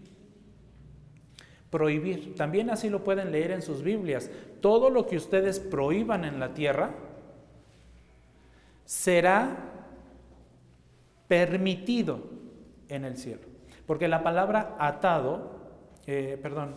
[1.70, 2.34] prohibir.
[2.34, 4.30] También así lo pueden leer en sus Biblias.
[4.60, 6.90] Todo lo que ustedes prohíban en la tierra
[8.84, 9.56] será
[11.28, 12.24] permitido
[12.88, 13.42] en el cielo.
[13.86, 15.60] Porque la palabra atado,
[16.06, 16.74] eh, perdón,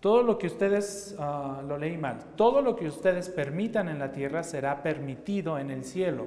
[0.00, 4.12] todo lo que ustedes, ah, lo leí mal, todo lo que ustedes permitan en la
[4.12, 6.26] tierra será permitido en el cielo.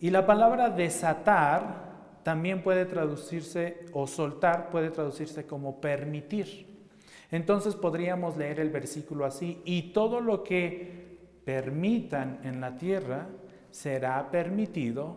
[0.00, 6.73] Y la palabra desatar también puede traducirse, o soltar puede traducirse como permitir.
[7.34, 13.26] Entonces podríamos leer el versículo así, y todo lo que permitan en la tierra
[13.72, 15.16] será permitido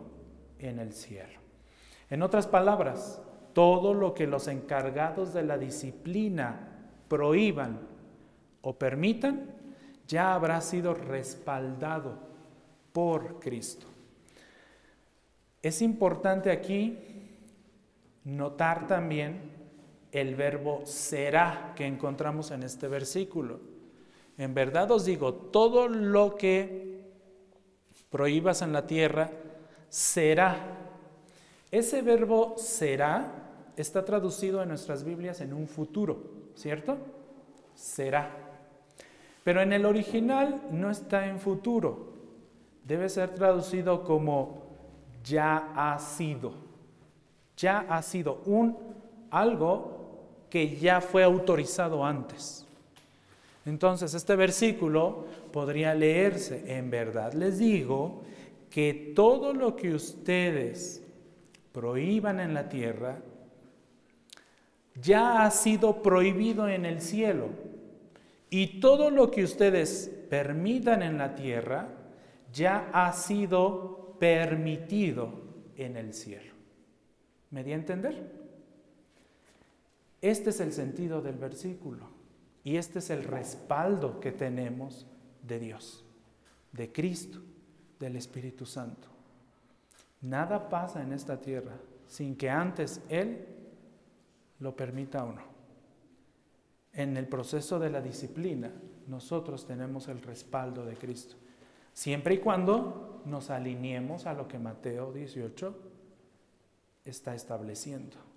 [0.58, 1.38] en el cielo.
[2.10, 3.22] En otras palabras,
[3.52, 7.82] todo lo que los encargados de la disciplina prohíban
[8.62, 9.54] o permitan,
[10.08, 12.18] ya habrá sido respaldado
[12.92, 13.86] por Cristo.
[15.62, 16.98] Es importante aquí
[18.24, 19.47] notar también
[20.12, 23.60] el verbo será que encontramos en este versículo.
[24.36, 27.02] En verdad os digo, todo lo que
[28.10, 29.30] prohíbas en la tierra
[29.88, 30.56] será.
[31.70, 36.18] Ese verbo será está traducido en nuestras Biblias en un futuro,
[36.54, 36.96] ¿cierto?
[37.74, 38.30] Será.
[39.44, 42.12] Pero en el original no está en futuro.
[42.84, 44.62] Debe ser traducido como
[45.22, 46.54] ya ha sido.
[47.56, 48.76] Ya ha sido un
[49.30, 49.97] algo
[50.50, 52.66] que ya fue autorizado antes.
[53.66, 58.22] Entonces, este versículo podría leerse, en verdad les digo,
[58.70, 61.02] que todo lo que ustedes
[61.72, 63.20] prohíban en la tierra,
[65.00, 67.48] ya ha sido prohibido en el cielo.
[68.50, 71.88] Y todo lo que ustedes permitan en la tierra,
[72.52, 75.42] ya ha sido permitido
[75.76, 76.52] en el cielo.
[77.50, 78.47] ¿Me di a entender?
[80.20, 82.08] Este es el sentido del versículo
[82.64, 85.06] y este es el respaldo que tenemos
[85.42, 86.04] de Dios,
[86.72, 87.38] de Cristo,
[88.00, 89.08] del Espíritu Santo.
[90.22, 91.76] Nada pasa en esta tierra
[92.06, 93.46] sin que antes Él
[94.58, 95.58] lo permita o no.
[96.92, 98.72] en el proceso de la disciplina,
[99.06, 101.36] nosotros tenemos el respaldo de Cristo.
[101.92, 105.76] Siempre y cuando nos alineemos a lo que Mateo 18
[107.04, 108.27] está estableciendo.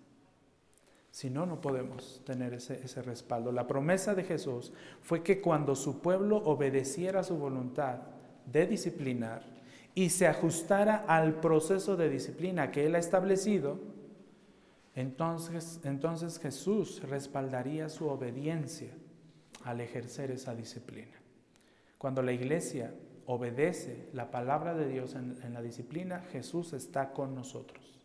[1.12, 3.52] Si no, no podemos tener ese, ese, respaldo.
[3.52, 4.72] La promesa de Jesús
[5.02, 8.00] fue que cuando su pueblo obedeciera su voluntad
[8.46, 9.44] de disciplinar
[9.94, 13.78] y se ajustara al proceso de disciplina que Él ha establecido,
[14.96, 18.92] entonces, entonces Jesús respaldaría su obediencia
[19.66, 21.20] al ejercer esa disciplina.
[21.98, 22.94] Cuando la iglesia
[23.26, 28.00] obedece la palabra de Dios en, en la disciplina, Jesús está con nosotros.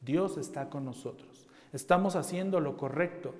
[0.00, 1.47] Dios está con nosotros.
[1.72, 3.34] Estamos haciendo lo correcto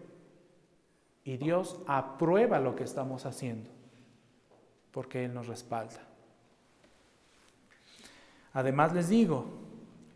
[1.25, 3.71] y Dios aprueba lo que estamos haciendo
[4.93, 6.01] porque Él nos respalda.
[8.53, 9.45] Además les digo,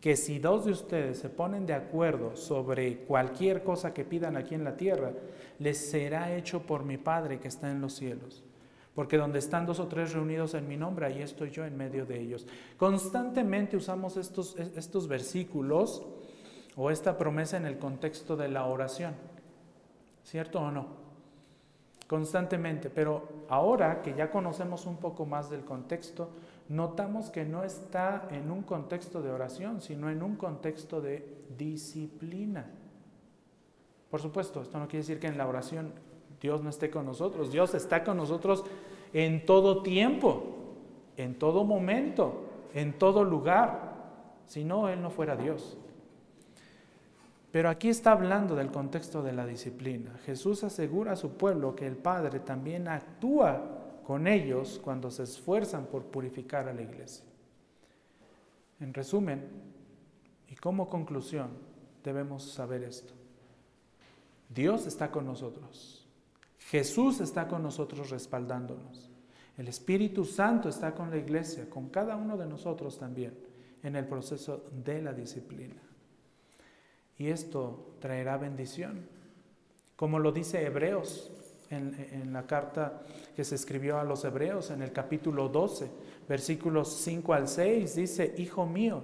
[0.03, 4.53] que si dos de ustedes se ponen de acuerdo sobre cualquier cosa que pidan aquí
[4.53, 5.13] en la tierra,
[5.59, 8.43] les será hecho por mi Padre que está en los cielos.
[8.95, 12.05] Porque donde están dos o tres reunidos en mi nombre, ahí estoy yo en medio
[12.05, 12.45] de ellos.
[12.75, 16.05] Constantemente usamos estos, estos versículos
[16.75, 19.13] o esta promesa en el contexto de la oración.
[20.23, 20.87] ¿Cierto o no?
[22.07, 22.89] Constantemente.
[22.89, 26.29] Pero ahora que ya conocemos un poco más del contexto,
[26.69, 32.65] notamos que no está en un contexto de oración, sino en un contexto de disciplina.
[34.09, 35.91] Por supuesto, esto no quiere decir que en la oración
[36.39, 37.51] Dios no esté con nosotros.
[37.51, 38.63] Dios está con nosotros
[39.13, 40.43] en todo tiempo,
[41.17, 42.43] en todo momento,
[42.73, 43.93] en todo lugar.
[44.45, 45.77] Si no, Él no fuera Dios.
[47.53, 50.17] Pero aquí está hablando del contexto de la disciplina.
[50.25, 55.85] Jesús asegura a su pueblo que el Padre también actúa con ellos cuando se esfuerzan
[55.85, 57.23] por purificar a la iglesia.
[58.79, 59.43] En resumen,
[60.49, 61.49] y como conclusión,
[62.03, 63.13] debemos saber esto.
[64.49, 66.07] Dios está con nosotros.
[66.57, 69.11] Jesús está con nosotros respaldándonos.
[69.59, 73.37] El Espíritu Santo está con la iglesia, con cada uno de nosotros también,
[73.83, 75.92] en el proceso de la disciplina.
[77.17, 79.07] Y esto traerá bendición.
[79.95, 81.31] Como lo dice Hebreos
[81.69, 83.01] en, la carta
[83.35, 85.89] que se escribió a los hebreos en el capítulo 12,
[86.27, 89.03] versículos 5 al 6, dice, Hijo mío,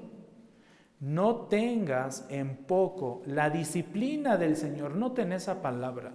[0.99, 6.11] no tengas en poco la disciplina del Señor, noten esa palabra.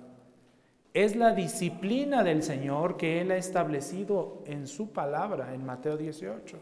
[0.93, 6.59] Es la disciplina del Señor que Él ha establecido en su palabra, en Mateo 18.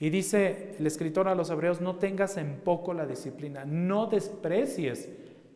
[0.00, 5.08] Y dice el escritor a los hebreos, no tengas en poco la disciplina, no desprecies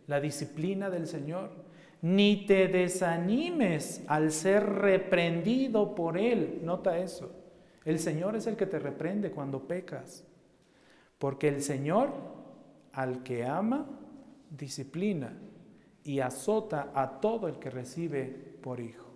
[0.07, 1.51] la disciplina del Señor
[2.03, 6.61] ni te desanimes al ser reprendido por Él.
[6.65, 7.31] Nota eso.
[7.85, 10.25] El Señor es el que te reprende cuando pecas.
[11.19, 12.11] Porque el Señor
[12.93, 13.87] al que ama,
[14.51, 15.33] disciplina
[16.03, 18.25] y azota a todo el que recibe
[18.61, 19.07] por hijo.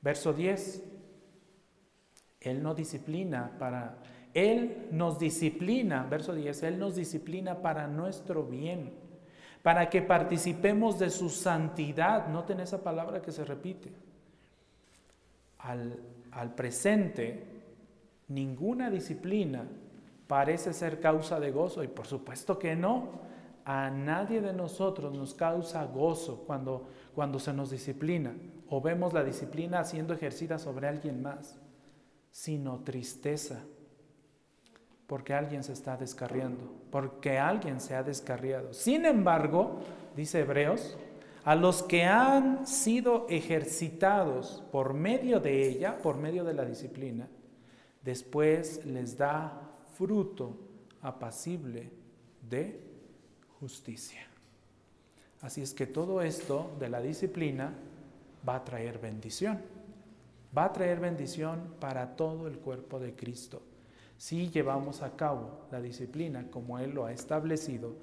[0.00, 0.82] Verso 10.
[2.42, 3.98] Él no disciplina para...
[4.34, 9.02] Él nos disciplina, verso 10, Él nos disciplina para nuestro bien
[9.62, 12.28] para que participemos de su santidad.
[12.28, 13.92] Noten esa palabra que se repite.
[15.60, 15.98] Al,
[16.32, 17.44] al presente,
[18.28, 19.64] ninguna disciplina
[20.26, 23.32] parece ser causa de gozo y por supuesto que no.
[23.64, 28.34] A nadie de nosotros nos causa gozo cuando, cuando se nos disciplina
[28.68, 31.60] o vemos la disciplina siendo ejercida sobre alguien más,
[32.32, 33.62] sino tristeza
[35.06, 38.72] porque alguien se está descarriando, porque alguien se ha descarriado.
[38.72, 39.80] Sin embargo,
[40.16, 40.96] dice Hebreos,
[41.44, 47.28] a los que han sido ejercitados por medio de ella, por medio de la disciplina,
[48.02, 49.60] después les da
[49.98, 50.56] fruto
[51.02, 51.90] apacible
[52.48, 52.80] de
[53.60, 54.26] justicia.
[55.42, 57.74] Así es que todo esto de la disciplina
[58.48, 59.60] va a traer bendición.
[60.56, 63.62] Va a traer bendición para todo el cuerpo de Cristo
[64.22, 67.96] si llevamos a cabo la disciplina como Él lo ha establecido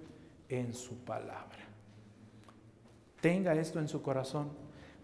[0.49, 1.65] en su palabra.
[3.21, 4.49] Tenga esto en su corazón,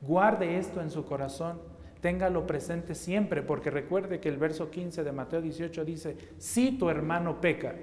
[0.01, 1.61] guarde esto en su corazón,
[2.01, 6.89] téngalo presente siempre, porque recuerde que el verso 15 de Mateo 18 dice, si tu
[6.89, 7.75] hermano peca,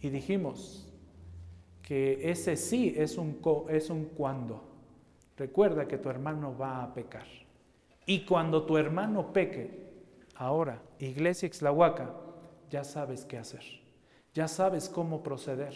[0.00, 0.86] y dijimos
[1.82, 4.62] que ese sí es un, es un cuando.
[5.36, 7.26] Recuerda que tu hermano va a pecar.
[8.06, 9.92] Y cuando tu hermano peque,
[10.36, 12.14] ahora, Iglesia Ixlahuaca,
[12.70, 13.64] ya sabes qué hacer,
[14.32, 15.74] ya sabes cómo proceder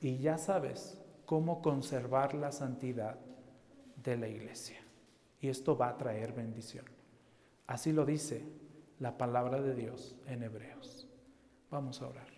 [0.00, 0.96] y ya sabes
[1.26, 3.16] cómo conservar la santidad
[4.02, 4.78] de la iglesia.
[5.40, 6.84] Y esto va a traer bendición.
[7.66, 8.44] Así lo dice
[9.00, 11.08] la palabra de Dios en Hebreos.
[11.70, 12.28] Vamos a orar.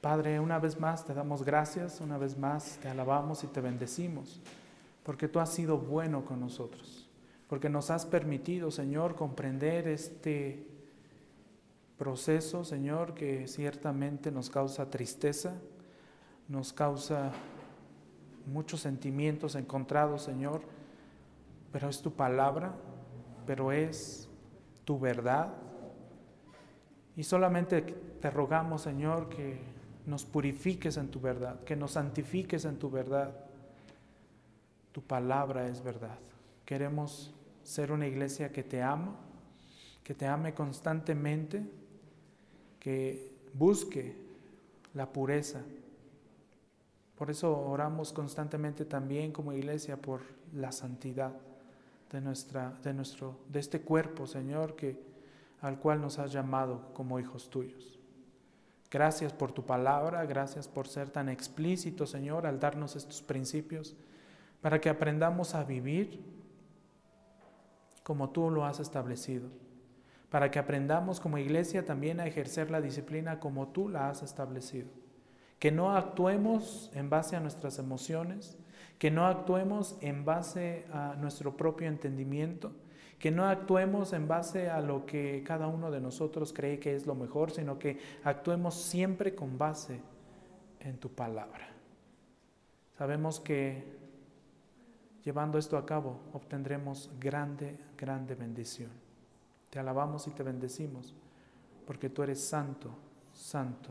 [0.00, 4.42] Padre, una vez más te damos gracias, una vez más te alabamos y te bendecimos,
[5.04, 7.08] porque tú has sido bueno con nosotros,
[7.48, 10.66] porque nos has permitido, Señor, comprender este
[11.96, 15.54] proceso, Señor, que ciertamente nos causa tristeza,
[16.48, 17.32] nos causa
[18.46, 20.62] muchos sentimientos encontrados, Señor,
[21.70, 22.74] pero es tu palabra,
[23.46, 24.28] pero es
[24.84, 25.54] tu verdad.
[27.16, 29.60] Y solamente te rogamos, Señor, que
[30.06, 33.43] nos purifiques en tu verdad, que nos santifiques en tu verdad.
[34.94, 36.16] Tu palabra es verdad.
[36.64, 37.34] Queremos
[37.64, 39.16] ser una iglesia que te ama,
[40.04, 41.68] que te ame constantemente,
[42.78, 44.14] que busque
[44.94, 45.62] la pureza.
[47.16, 50.20] Por eso oramos constantemente también como iglesia por
[50.52, 51.32] la santidad
[52.12, 54.96] de, nuestra, de, nuestro, de este cuerpo, Señor, que,
[55.60, 57.98] al cual nos has llamado como hijos tuyos.
[58.92, 63.96] Gracias por tu palabra, gracias por ser tan explícito, Señor, al darnos estos principios,
[64.64, 66.24] para que aprendamos a vivir
[68.02, 69.50] como tú lo has establecido,
[70.30, 74.88] para que aprendamos como iglesia también a ejercer la disciplina como tú la has establecido,
[75.58, 78.56] que no actuemos en base a nuestras emociones,
[78.98, 82.72] que no actuemos en base a nuestro propio entendimiento,
[83.18, 87.06] que no actuemos en base a lo que cada uno de nosotros cree que es
[87.06, 90.00] lo mejor, sino que actuemos siempre con base
[90.80, 91.68] en tu palabra.
[92.96, 94.03] Sabemos que
[95.24, 98.90] llevando esto a cabo obtendremos grande, grande bendición.
[99.70, 101.14] Te alabamos y te bendecimos
[101.86, 102.90] porque tú eres santo,
[103.32, 103.90] santo,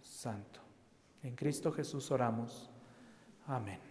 [0.00, 0.60] santo.
[1.22, 2.70] En Cristo Jesús oramos.
[3.46, 3.87] Amén.